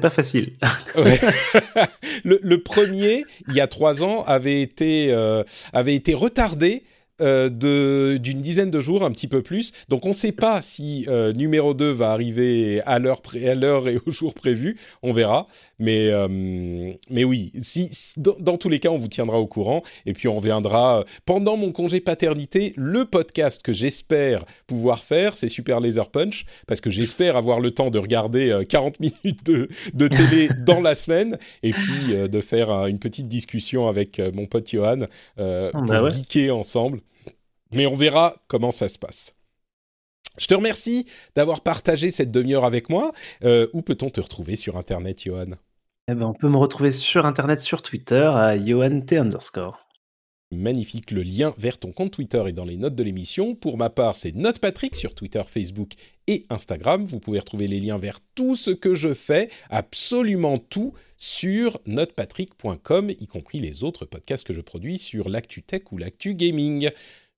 pas, 0.00 0.10
facile. 0.10 0.52
le, 2.24 2.56
premier, 2.56 3.24
il 3.48 3.54
y 3.54 3.60
a 3.60 3.66
trois 3.66 4.02
ans, 4.02 4.24
avait 4.24 4.60
été, 4.60 5.12
euh, 5.12 5.44
avait 5.72 5.94
été 5.94 6.14
retardé 6.14 6.82
euh, 7.22 8.18
d'une 8.18 8.42
dizaine 8.42 8.70
de 8.70 8.80
jours, 8.80 9.02
un 9.02 9.10
petit 9.10 9.28
peu 9.28 9.40
plus. 9.40 9.72
Donc 9.88 10.04
on 10.04 10.10
ne 10.10 10.14
sait 10.14 10.32
pas 10.32 10.60
si 10.60 11.06
euh, 11.08 11.32
numéro 11.32 11.72
2 11.72 11.90
va 11.90 12.10
arriver 12.10 12.82
à 12.84 12.98
l'heure, 12.98 13.22
à 13.34 13.54
l'heure 13.54 13.88
et 13.88 13.98
au 14.04 14.10
jour 14.10 14.34
prévu. 14.34 14.76
On 15.02 15.12
verra. 15.12 15.46
Mais, 15.78 16.08
euh, 16.10 16.28
mais 17.10 17.24
oui, 17.24 17.52
si, 17.62 17.90
dans, 18.18 18.58
tous 18.58 18.68
les 18.68 18.80
cas, 18.80 18.90
on 18.90 18.98
vous 18.98 19.08
tiendra 19.08 19.38
au 19.38 19.46
courant. 19.46 19.82
Et 20.04 20.12
puis 20.12 20.28
on 20.28 20.36
reviendra 20.36 21.04
pendant 21.24 21.56
mon 21.56 21.72
congé 21.72 22.00
paternité. 22.00 22.74
Le 22.76 23.06
podcast 23.06 23.62
que 23.62 23.72
j'espère 23.72 24.44
pouvoir 24.66 25.02
faire, 25.02 25.38
c'est 25.38 25.48
Super 25.48 25.80
Laser 25.80 26.10
Punch. 26.10 26.44
Parce 26.66 26.82
que 26.82 26.90
j'espère 26.90 27.36
avoir 27.36 27.60
le 27.60 27.70
temps 27.70 27.90
de 27.90 27.98
regarder 27.98 28.62
40 28.68 29.00
minutes 29.00 29.44
de, 29.46 29.68
de 29.94 30.08
télé 30.08 30.48
dans 30.66 30.82
la 30.82 30.94
semaine. 30.94 31.38
Et 31.62 31.72
puis 31.72 32.28
de 32.28 32.40
faire 32.42 32.86
une 32.86 32.98
petite 32.98 33.28
discussion 33.28 33.88
avec 33.88 34.20
mon 34.34 34.44
pote 34.44 34.68
Johan 34.70 35.06
bah 35.38 35.70
pour 35.72 36.10
geeker 36.10 36.54
ensemble. 36.54 37.00
Mais 37.72 37.86
on 37.86 37.96
verra 37.96 38.36
comment 38.48 38.70
ça 38.70 38.88
se 38.88 38.98
passe. 38.98 39.34
Je 40.38 40.46
te 40.46 40.54
remercie 40.54 41.06
d'avoir 41.34 41.62
partagé 41.62 42.10
cette 42.10 42.30
demi-heure 42.30 42.64
avec 42.64 42.90
moi. 42.90 43.12
Euh, 43.44 43.66
où 43.72 43.82
peut-on 43.82 44.10
te 44.10 44.20
retrouver 44.20 44.56
sur 44.56 44.76
Internet, 44.76 45.22
Johan? 45.24 45.52
Eh 46.08 46.14
ben, 46.14 46.26
On 46.26 46.34
peut 46.34 46.48
me 46.48 46.58
retrouver 46.58 46.90
sur 46.90 47.26
Internet, 47.26 47.60
sur 47.60 47.82
Twitter, 47.82 48.30
à 48.34 48.56
JohanT 48.56 49.12
underscore. 49.12 49.86
Magnifique, 50.52 51.10
le 51.10 51.24
lien 51.24 51.52
vers 51.58 51.76
ton 51.76 51.90
compte 51.90 52.12
Twitter 52.12 52.40
est 52.46 52.52
dans 52.52 52.64
les 52.64 52.76
notes 52.76 52.94
de 52.94 53.02
l'émission. 53.02 53.56
Pour 53.56 53.76
ma 53.76 53.90
part, 53.90 54.14
c'est 54.14 54.32
NotePatrick 54.32 54.94
sur 54.94 55.12
Twitter, 55.12 55.42
Facebook 55.44 55.94
et 56.28 56.46
Instagram. 56.50 57.04
Vous 57.04 57.18
pouvez 57.18 57.40
retrouver 57.40 57.66
les 57.66 57.80
liens 57.80 57.98
vers 57.98 58.20
tout 58.36 58.54
ce 58.54 58.70
que 58.70 58.94
je 58.94 59.12
fais, 59.12 59.50
absolument 59.70 60.58
tout, 60.58 60.92
sur 61.16 61.80
notepatrick.com, 61.86 63.10
y 63.10 63.26
compris 63.26 63.58
les 63.58 63.82
autres 63.82 64.04
podcasts 64.04 64.46
que 64.46 64.52
je 64.52 64.60
produis 64.60 64.98
sur 64.98 65.28
l'actu 65.28 65.64
tech 65.64 65.82
ou 65.90 65.98
l'actu 65.98 66.34
gaming. 66.34 66.90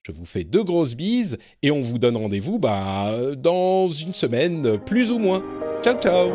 Je 0.09 0.13
vous 0.15 0.25
fais 0.25 0.43
deux 0.43 0.65
grosses 0.65 0.95
bises 0.95 1.37
et 1.63 1.71
on 1.71 1.83
vous 1.83 1.99
donne 1.99 2.17
rendez-vous 2.17 2.59
bah, 2.59 3.13
dans 3.37 3.89
une 3.89 4.15
semaine, 4.15 4.79
plus 4.79 5.13
ou 5.13 5.19
moins. 5.19 5.45
Ciao 5.83 6.01
ciao 6.01 6.31